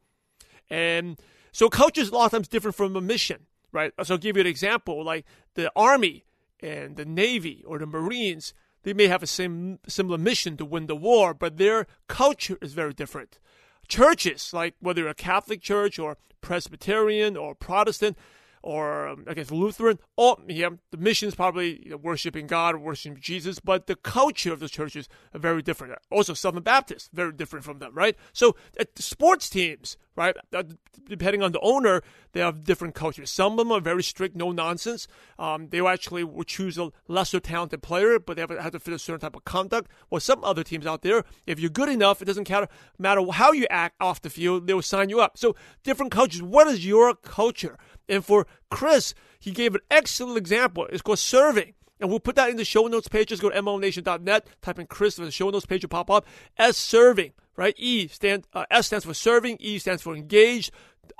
And 0.69 1.19
so 1.53 1.71
culture 1.71 2.03
is 2.03 2.11
a 2.11 2.15
lot 2.15 2.27
of 2.27 2.31
times 2.33 2.49
different 2.49 2.77
from 2.77 2.97
a 2.97 3.01
mission 3.01 3.47
right? 3.77 3.93
So 4.03 4.15
I'll 4.15 4.19
give 4.19 4.37
you 4.37 4.41
an 4.41 4.47
example, 4.47 5.05
like 5.05 5.25
the 5.55 5.71
Army 5.77 6.25
and 6.61 6.97
the 6.97 7.05
Navy 7.05 7.63
or 7.67 7.79
the 7.79 7.87
Marines, 7.87 8.55
they 8.83 8.95
may 8.95 9.07
have 9.07 9.23
a 9.23 9.27
same 9.27 9.79
similar 9.87 10.19
mission 10.19 10.57
to 10.57 10.65
win 10.65 10.87
the 10.87 10.97
war, 10.97 11.35
but 11.35 11.59
their 11.59 11.87
culture 12.09 12.59
is 12.63 12.73
very 12.73 12.95
different. 12.95 13.39
Churches, 13.87 14.53
like 14.53 14.75
whether 14.81 15.03
you're 15.03 15.11
a 15.11 15.15
Catholic 15.15 15.61
church 15.61 15.99
or 15.99 16.17
Presbyterian 16.41 17.37
or 17.37 17.55
Protestant, 17.55 18.17
or 18.63 19.07
um, 19.07 19.25
I 19.29 19.35
guess 19.35 19.51
Lutheran. 19.51 19.99
All 20.17 20.41
yeah, 20.49 20.71
the 20.91 20.97
mission 20.97 21.29
is 21.29 21.35
probably 21.35 21.85
you 21.85 21.91
know, 21.91 21.97
worshiping 21.99 22.47
God, 22.47 22.77
worshiping 22.77 23.19
Jesus, 23.21 23.61
but 23.61 23.87
the 23.87 23.97
culture 23.97 24.53
of 24.53 24.61
the 24.61 24.69
churches 24.69 25.09
are 25.35 25.39
very 25.41 25.63
different. 25.63 25.95
Also, 26.11 26.35
Southern 26.35 26.63
Baptists 26.63 27.09
very 27.13 27.33
different 27.33 27.65
from 27.65 27.79
them, 27.79 27.95
right? 27.95 28.17
So, 28.33 28.57
sports 28.97 29.49
teams, 29.49 29.97
right? 30.17 30.37
Uh, 30.53 30.65
depending 31.09 31.43
on 31.43 31.53
the 31.53 31.61
owner, 31.61 32.03
they 32.33 32.41
have 32.41 32.65
different 32.65 32.95
cultures. 32.95 33.31
Some 33.31 33.53
of 33.53 33.59
them 33.59 33.73
are 33.73 33.81
very 33.81 34.03
strict, 34.03 34.35
no 34.35 34.51
nonsense. 34.51 35.07
Um, 35.39 35.69
they 35.69 35.87
actually 35.87 36.25
will 36.25 36.45
choose 36.45 36.79
a 36.79 36.91
lesser 37.07 37.41
talented 37.41 37.83
player, 37.83 38.19
but 38.19 38.37
they 38.37 38.43
have, 38.43 38.51
have 38.51 38.73
to 38.73 38.81
fit 38.81 38.95
a 38.95 38.99
certain 38.99 39.21
type 39.21 39.37
of 39.37 39.45
conduct. 39.45 39.91
Or 40.11 40.21
some 40.21 40.43
other 40.43 40.65
teams 40.65 40.87
out 40.87 41.03
there, 41.03 41.25
if 41.47 41.61
you're 41.61 41.71
good 41.71 41.89
enough, 41.89 42.23
it 42.23 42.25
doesn't 42.25 42.51
matter 42.99 43.33
how 43.33 43.53
you 43.53 43.67
act 43.71 43.97
off 44.01 44.23
the 44.23 44.31
field, 44.31 44.67
they 44.67 44.75
will 44.75 44.83
sign 44.83 45.09
you 45.09 45.21
up. 45.21 45.39
So, 45.39 45.55
different 45.83 46.13
cultures. 46.13 46.43
What 46.43 46.67
is 46.69 46.87
your 46.87 47.15
culture? 47.15 47.79
And 48.09 48.25
for 48.25 48.47
Chris, 48.71 49.15
he 49.39 49.51
gave 49.51 49.75
an 49.75 49.81
excellent 49.91 50.39
example. 50.39 50.87
It's 50.91 51.03
called 51.03 51.19
serving. 51.19 51.75
And 52.01 52.11
we'll 52.11 52.21
put 52.21 52.37
that 52.37 52.51
in 52.51 52.57
the 52.57 52.65
show 52.65 52.87
notes 52.87 53.09
page. 53.09 53.29
Just 53.29 53.43
go 53.43 53.51
to 53.51 53.61
mlnation.net, 53.63 54.47
type 54.61 54.79
in 54.79 54.87
Chris, 54.87 55.19
and 55.19 55.27
the 55.27 55.33
show 55.33 55.49
notes 55.51 55.67
page 55.67 55.83
will 55.83 55.89
pop 55.89 56.11
up. 56.11 56.27
as 56.59 56.77
serving, 56.77 57.33
right? 57.57 57.75
E 57.77 58.09
stand, 58.09 58.47
uh, 58.53 58.65
S 58.71 58.87
stands 58.87 59.05
for 59.05 59.15
serving, 59.15 59.57
E 59.61 59.79
stands 59.79 60.03
for 60.03 60.15
engaged, 60.15 60.73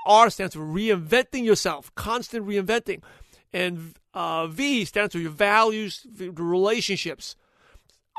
R 0.05 0.29
stands 0.29 0.55
for 0.55 0.61
reinventing 0.61 1.43
yourself, 1.43 1.93
constant 1.95 2.45
reinventing. 2.45 3.01
And 3.53 3.95
uh, 4.13 4.47
V 4.47 4.85
stands 4.85 5.13
for 5.13 5.19
your 5.19 5.31
values, 5.31 6.05
the 6.09 6.29
relationships. 6.29 7.35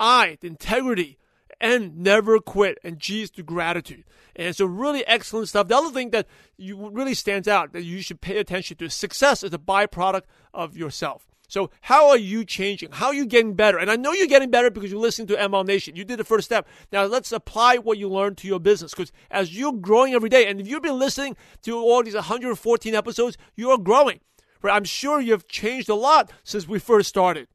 I, 0.00 0.38
the 0.40 0.46
integrity 0.46 1.18
and 1.60 1.98
never 1.98 2.38
quit. 2.38 2.78
And 2.84 2.98
G 2.98 3.22
is 3.22 3.30
to 3.32 3.42
gratitude. 3.42 4.04
And 4.36 4.54
so 4.54 4.64
really 4.64 5.06
excellent 5.06 5.48
stuff. 5.48 5.68
The 5.68 5.76
other 5.76 5.90
thing 5.90 6.10
that 6.10 6.26
you 6.56 6.90
really 6.90 7.14
stands 7.14 7.48
out 7.48 7.72
that 7.72 7.82
you 7.82 8.00
should 8.00 8.20
pay 8.20 8.38
attention 8.38 8.76
to 8.78 8.88
success 8.88 9.42
is 9.42 9.52
a 9.52 9.58
byproduct 9.58 10.22
of 10.54 10.76
yourself. 10.76 11.27
So 11.48 11.70
how 11.80 12.10
are 12.10 12.18
you 12.18 12.44
changing? 12.44 12.90
How 12.92 13.06
are 13.06 13.14
you 13.14 13.24
getting 13.24 13.54
better? 13.54 13.78
And 13.78 13.90
I 13.90 13.96
know 13.96 14.12
you're 14.12 14.26
getting 14.26 14.50
better 14.50 14.70
because 14.70 14.90
you're 14.90 15.00
listening 15.00 15.28
to 15.28 15.34
ML 15.34 15.66
Nation. 15.66 15.96
You 15.96 16.04
did 16.04 16.18
the 16.18 16.24
first 16.24 16.44
step. 16.44 16.68
Now 16.92 17.04
let's 17.04 17.32
apply 17.32 17.78
what 17.78 17.96
you 17.96 18.08
learned 18.08 18.36
to 18.38 18.46
your 18.46 18.60
business 18.60 18.92
because 18.92 19.12
as 19.30 19.56
you're 19.56 19.72
growing 19.72 20.12
every 20.12 20.28
day, 20.28 20.46
and 20.46 20.60
if 20.60 20.68
you've 20.68 20.82
been 20.82 20.98
listening 20.98 21.36
to 21.62 21.76
all 21.76 22.02
these 22.02 22.14
114 22.14 22.94
episodes, 22.94 23.38
you 23.56 23.70
are 23.70 23.78
growing. 23.78 24.20
Right? 24.60 24.76
I'm 24.76 24.84
sure 24.84 25.20
you've 25.20 25.48
changed 25.48 25.88
a 25.88 25.94
lot 25.94 26.30
since 26.44 26.68
we 26.68 26.78
first 26.78 27.08
started. 27.08 27.48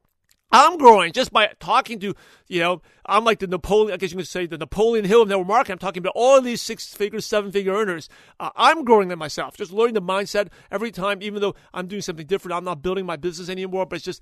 I'm 0.53 0.77
growing 0.77 1.11
just 1.13 1.33
by 1.33 1.51
talking 1.59 1.99
to, 2.01 2.13
you 2.47 2.59
know, 2.59 2.81
I'm 3.07 3.23
like 3.23 3.39
the 3.39 3.47
Napoleon, 3.47 3.91
I 3.91 3.97
guess 3.97 4.11
you 4.11 4.17
could 4.17 4.27
say 4.27 4.45
the 4.45 4.59
Napoleon 4.59 5.03
Hill 5.03 5.23
of 5.23 5.27
network 5.27 5.47
marketing. 5.47 5.73
I'm 5.73 5.79
talking 5.79 6.01
about 6.01 6.13
all 6.15 6.39
these 6.41 6.61
six 6.61 6.93
figure, 6.93 7.19
seven 7.21 7.51
figure 7.51 7.73
earners. 7.73 8.07
Uh, 8.39 8.51
I'm 8.55 8.85
growing 8.85 9.07
them 9.07 9.17
myself, 9.17 9.57
just 9.57 9.71
learning 9.71 9.95
the 9.95 10.01
mindset 10.01 10.49
every 10.71 10.91
time, 10.91 11.23
even 11.23 11.41
though 11.41 11.55
I'm 11.73 11.87
doing 11.87 12.03
something 12.03 12.27
different. 12.27 12.55
I'm 12.55 12.63
not 12.63 12.83
building 12.83 13.03
my 13.03 13.15
business 13.15 13.49
anymore, 13.49 13.87
but 13.87 13.95
it's 13.95 14.05
just 14.05 14.21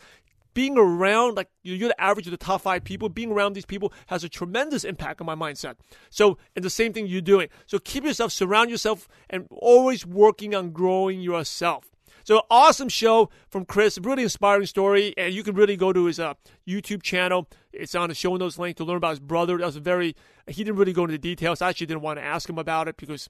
being 0.53 0.77
around, 0.77 1.35
like 1.35 1.49
you're 1.63 1.89
the 1.89 2.01
average 2.01 2.27
of 2.27 2.31
the 2.31 2.37
top 2.37 2.61
five 2.61 2.85
people, 2.85 3.09
being 3.09 3.31
around 3.31 3.53
these 3.53 3.65
people 3.65 3.91
has 4.07 4.23
a 4.23 4.29
tremendous 4.29 4.85
impact 4.85 5.19
on 5.19 5.27
my 5.27 5.35
mindset. 5.35 5.75
So, 6.09 6.37
and 6.55 6.63
the 6.63 6.69
same 6.69 6.93
thing 6.93 7.07
you're 7.07 7.19
doing. 7.19 7.49
So 7.65 7.77
keep 7.77 8.05
yourself, 8.05 8.31
surround 8.31 8.69
yourself, 8.69 9.09
and 9.29 9.47
always 9.49 10.05
working 10.05 10.55
on 10.55 10.71
growing 10.71 11.19
yourself. 11.19 11.90
So 12.23 12.43
awesome 12.49 12.89
show 12.89 13.29
from 13.49 13.65
Chris, 13.65 13.97
really 14.01 14.23
inspiring 14.23 14.65
story, 14.65 15.13
and 15.17 15.33
you 15.33 15.43
can 15.43 15.55
really 15.55 15.75
go 15.75 15.91
to 15.93 16.05
his 16.05 16.19
uh, 16.19 16.35
YouTube 16.67 17.01
channel. 17.01 17.47
It's 17.73 17.95
on 17.95 18.09
the 18.09 18.15
show 18.15 18.35
notes 18.35 18.59
link 18.59 18.77
to 18.77 18.83
learn 18.83 18.97
about 18.97 19.11
his 19.11 19.19
brother. 19.19 19.57
That 19.57 19.65
was 19.65 19.77
very 19.77 20.15
he 20.47 20.63
didn't 20.63 20.77
really 20.77 20.93
go 20.93 21.03
into 21.03 21.17
details. 21.17 21.61
I 21.61 21.69
actually 21.69 21.87
didn't 21.87 22.01
want 22.01 22.19
to 22.19 22.23
ask 22.23 22.49
him 22.49 22.57
about 22.57 22.87
it 22.87 22.97
because 22.97 23.29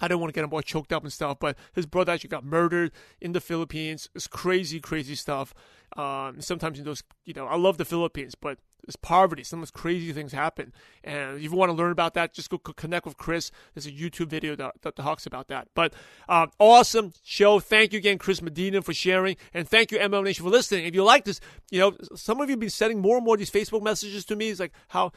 I 0.00 0.08
didn't 0.08 0.20
want 0.20 0.32
to 0.32 0.34
get 0.34 0.44
him 0.44 0.52
all 0.52 0.62
choked 0.62 0.92
up 0.92 1.04
and 1.04 1.12
stuff. 1.12 1.38
But 1.38 1.56
his 1.74 1.86
brother 1.86 2.12
actually 2.12 2.28
got 2.28 2.44
murdered 2.44 2.92
in 3.20 3.32
the 3.32 3.40
Philippines. 3.40 4.08
It's 4.14 4.26
crazy, 4.26 4.80
crazy 4.80 5.14
stuff. 5.14 5.54
Um, 5.96 6.40
sometimes 6.40 6.78
in 6.78 6.84
those, 6.84 7.02
you 7.24 7.34
know, 7.34 7.46
I 7.46 7.56
love 7.56 7.78
the 7.78 7.84
Philippines, 7.84 8.34
but 8.34 8.58
there's 8.84 8.96
poverty. 8.96 9.44
Some 9.44 9.60
of 9.60 9.62
those 9.62 9.70
crazy 9.70 10.12
things 10.12 10.32
happen. 10.32 10.72
And 11.04 11.36
if 11.36 11.42
you 11.42 11.52
want 11.52 11.70
to 11.70 11.74
learn 11.74 11.92
about 11.92 12.14
that, 12.14 12.32
just 12.32 12.50
go 12.50 12.58
connect 12.58 13.06
with 13.06 13.16
Chris. 13.16 13.50
There's 13.74 13.86
a 13.86 13.92
YouTube 13.92 14.28
video 14.28 14.56
that, 14.56 14.82
that 14.82 14.96
talks 14.96 15.26
about 15.26 15.48
that. 15.48 15.68
But 15.74 15.94
um, 16.28 16.50
awesome 16.58 17.12
show. 17.22 17.60
Thank 17.60 17.92
you 17.92 17.98
again, 17.98 18.18
Chris 18.18 18.42
Medina, 18.42 18.82
for 18.82 18.92
sharing. 18.92 19.36
And 19.54 19.68
thank 19.68 19.92
you, 19.92 19.98
MLM 19.98 20.24
Nation, 20.24 20.44
for 20.44 20.50
listening. 20.50 20.86
If 20.86 20.94
you 20.94 21.04
like 21.04 21.24
this, 21.24 21.40
you 21.70 21.78
know, 21.78 21.96
some 22.16 22.40
of 22.40 22.48
you 22.48 22.54
have 22.54 22.60
been 22.60 22.70
sending 22.70 23.00
more 23.00 23.16
and 23.16 23.24
more 23.24 23.36
of 23.36 23.38
these 23.38 23.50
Facebook 23.50 23.82
messages 23.82 24.24
to 24.26 24.36
me. 24.36 24.50
It's 24.50 24.60
like 24.60 24.72
how, 24.88 25.12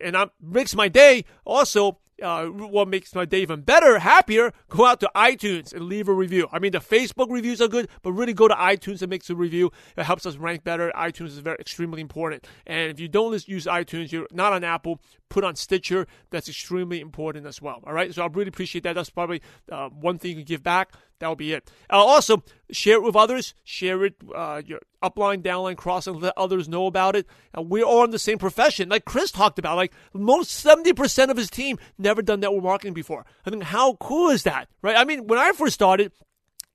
and 0.00 0.16
it 0.16 0.30
makes 0.40 0.74
my 0.74 0.88
day. 0.88 1.24
Also, 1.44 1.98
uh, 2.22 2.46
what 2.46 2.88
makes 2.88 3.14
my 3.14 3.24
day 3.24 3.42
even 3.42 3.62
better, 3.62 3.98
happier, 3.98 4.52
go 4.68 4.86
out 4.86 5.00
to 5.00 5.10
iTunes 5.16 5.72
and 5.72 5.84
leave 5.84 6.08
a 6.08 6.12
review. 6.12 6.48
I 6.52 6.58
mean, 6.58 6.72
the 6.72 6.78
Facebook 6.78 7.30
reviews 7.30 7.60
are 7.60 7.68
good, 7.68 7.88
but 8.02 8.12
really 8.12 8.32
go 8.32 8.48
to 8.48 8.54
iTunes 8.54 9.02
and 9.02 9.10
make 9.10 9.28
a 9.28 9.34
review. 9.34 9.72
It 9.96 10.04
helps 10.04 10.26
us 10.26 10.36
rank 10.36 10.64
better. 10.64 10.92
iTunes 10.96 11.28
is 11.28 11.38
very 11.38 11.56
extremely 11.58 12.00
important. 12.00 12.46
And 12.66 12.90
if 12.90 13.00
you 13.00 13.08
don't 13.08 13.48
use 13.48 13.66
iTunes, 13.66 14.12
you're 14.12 14.28
not 14.30 14.52
on 14.52 14.64
Apple, 14.64 15.00
put 15.28 15.44
on 15.44 15.56
Stitcher. 15.56 16.06
That's 16.30 16.48
extremely 16.48 17.00
important 17.00 17.46
as 17.46 17.60
well. 17.60 17.80
All 17.84 17.92
right, 17.92 18.14
so 18.14 18.22
I 18.22 18.26
really 18.26 18.48
appreciate 18.48 18.84
that. 18.84 18.94
That's 18.94 19.10
probably 19.10 19.42
uh, 19.70 19.88
one 19.88 20.18
thing 20.18 20.30
you 20.30 20.36
can 20.36 20.44
give 20.44 20.62
back. 20.62 20.92
That'll 21.24 21.36
be 21.36 21.54
it. 21.54 21.70
Uh, 21.88 21.96
also, 21.96 22.42
share 22.70 22.96
it 22.96 23.02
with 23.02 23.16
others. 23.16 23.54
Share 23.64 24.04
it, 24.04 24.16
uh, 24.34 24.60
your 24.66 24.80
upline, 25.02 25.40
downline, 25.40 25.74
crossline, 25.74 26.20
let 26.20 26.34
others 26.36 26.68
know 26.68 26.84
about 26.84 27.16
it. 27.16 27.26
Uh, 27.56 27.62
we're 27.62 27.82
all 27.82 28.04
in 28.04 28.10
the 28.10 28.18
same 28.18 28.36
profession. 28.36 28.90
Like 28.90 29.06
Chris 29.06 29.30
talked 29.30 29.58
about, 29.58 29.76
like 29.76 29.94
most 30.12 30.62
70% 30.62 31.30
of 31.30 31.38
his 31.38 31.48
team 31.48 31.78
never 31.96 32.20
done 32.20 32.40
network 32.40 32.62
marketing 32.62 32.92
before. 32.92 33.24
I 33.46 33.48
mean, 33.48 33.62
how 33.62 33.94
cool 33.94 34.28
is 34.28 34.42
that, 34.42 34.68
right? 34.82 34.98
I 34.98 35.06
mean, 35.06 35.26
when 35.26 35.38
I 35.38 35.52
first 35.52 35.72
started, 35.72 36.12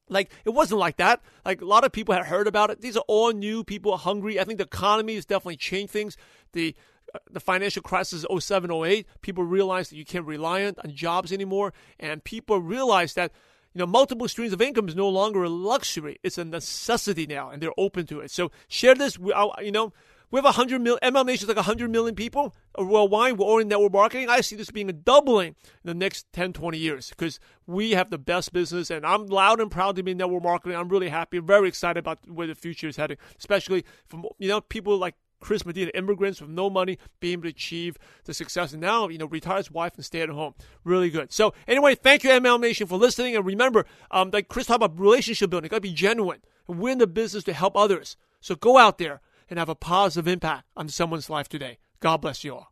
like 0.07 0.31
it 0.45 0.49
wasn't 0.49 0.79
like 0.79 0.97
that. 0.97 1.21
Like 1.45 1.61
a 1.61 1.65
lot 1.65 1.85
of 1.85 1.91
people 1.91 2.15
had 2.15 2.25
heard 2.25 2.47
about 2.47 2.71
it. 2.71 2.81
These 2.81 2.97
are 2.97 3.03
all 3.07 3.31
new 3.31 3.63
people, 3.63 3.95
hungry. 3.97 4.39
I 4.39 4.45
think 4.45 4.57
the 4.57 4.63
economy 4.63 5.13
has 5.13 5.27
definitely 5.27 5.57
changed 5.57 5.93
things. 5.93 6.17
The 6.53 6.75
uh, 7.13 7.19
the 7.29 7.39
financial 7.39 7.83
crisis 7.83 8.25
07 8.39 8.71
08 8.71 9.05
people 9.21 9.43
realized 9.43 9.91
that 9.91 9.97
you 9.97 10.05
can't 10.05 10.25
rely 10.25 10.65
on, 10.65 10.73
on 10.83 10.93
jobs 10.93 11.31
anymore 11.31 11.73
and 11.99 12.23
people 12.23 12.59
realize 12.59 13.15
that 13.15 13.31
you 13.73 13.79
know, 13.79 13.85
multiple 13.85 14.27
streams 14.27 14.53
of 14.53 14.61
income 14.61 14.87
is 14.87 14.95
no 14.95 15.09
longer 15.09 15.43
a 15.43 15.49
luxury; 15.49 16.17
it's 16.23 16.37
a 16.37 16.45
necessity 16.45 17.25
now, 17.27 17.49
and 17.49 17.61
they're 17.61 17.71
open 17.77 18.05
to 18.07 18.19
it. 18.21 18.31
So 18.31 18.51
share 18.67 18.95
this. 18.95 19.17
We, 19.19 19.33
uh, 19.33 19.49
you 19.61 19.71
know, 19.71 19.93
we 20.31 20.37
have 20.37 20.45
a 20.45 20.49
100 20.49 20.81
million, 20.81 20.99
ML 21.01 21.25
Nation 21.25 21.45
is 21.45 21.47
like 21.47 21.57
100 21.57 21.89
million 21.89 22.15
people 22.15 22.53
uh, 22.79 22.83
worldwide. 22.83 23.37
We're 23.37 23.45
all 23.45 23.59
in 23.59 23.67
network 23.67 23.93
marketing. 23.93 24.29
I 24.29 24.41
see 24.41 24.55
this 24.55 24.69
being 24.69 24.89
a 24.89 24.93
doubling 24.93 25.55
in 25.83 25.85
the 25.85 25.93
next 25.93 26.31
10, 26.33 26.53
20 26.53 26.77
years 26.77 27.09
because 27.09 27.39
we 27.65 27.91
have 27.91 28.11
the 28.11 28.19
best 28.19 28.53
business. 28.53 28.91
And 28.91 29.05
I'm 29.05 29.25
loud 29.25 29.59
and 29.59 29.71
proud 29.71 29.95
to 29.95 30.03
be 30.03 30.11
in 30.11 30.17
network 30.17 30.43
marketing. 30.43 30.77
I'm 30.77 30.89
really 30.89 31.09
happy, 31.09 31.39
very 31.39 31.67
excited 31.67 31.99
about 31.99 32.19
where 32.29 32.45
the 32.45 32.55
future 32.55 32.87
is 32.87 32.97
heading, 32.97 33.17
especially 33.39 33.85
from, 34.07 34.25
you 34.37 34.47
know, 34.47 34.61
people 34.61 34.97
like 34.97 35.15
Chris 35.39 35.65
Medina, 35.65 35.91
immigrants 35.93 36.41
with 36.41 36.49
no 36.49 36.69
money, 36.69 36.97
being 37.19 37.33
able 37.33 37.43
to 37.43 37.49
achieve 37.49 37.97
the 38.25 38.33
success. 38.33 38.73
And 38.73 38.81
now, 38.81 39.07
you 39.07 39.17
know, 39.17 39.25
retire 39.25 39.57
his 39.57 39.71
wife 39.71 39.95
and 39.95 40.05
stay 40.05 40.21
at 40.21 40.29
home. 40.29 40.53
Really 40.83 41.09
good. 41.09 41.31
So, 41.31 41.53
anyway, 41.67 41.95
thank 41.95 42.23
you, 42.23 42.29
ML 42.29 42.59
Nation, 42.59 42.87
for 42.87 42.97
listening. 42.97 43.35
And 43.35 43.45
remember, 43.45 43.85
um, 44.11 44.29
like 44.31 44.47
Chris 44.47 44.67
talked 44.67 44.83
about 44.83 44.99
relationship 44.99 45.49
building, 45.49 45.69
got 45.69 45.77
to 45.77 45.81
be 45.81 45.93
genuine. 45.93 46.41
We're 46.67 46.91
in 46.91 46.97
the 46.99 47.07
business 47.07 47.43
to 47.45 47.53
help 47.53 47.75
others. 47.75 48.15
So 48.41 48.55
go 48.55 48.77
out 48.77 48.97
there 48.97 49.21
and 49.49 49.57
have 49.57 49.69
a 49.69 49.75
positive 49.75 50.27
impact 50.27 50.65
on 50.77 50.87
someone's 50.89 51.29
life 51.29 51.49
today. 51.49 51.79
God 51.99 52.17
bless 52.17 52.43
you 52.43 52.55
all. 52.55 52.71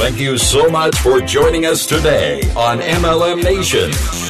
Thank 0.00 0.18
you 0.18 0.38
so 0.38 0.68
much 0.70 0.96
for 0.98 1.20
joining 1.20 1.66
us 1.66 1.86
today 1.86 2.40
on 2.56 2.78
MLM 2.78 3.44
Nation. 3.44 4.29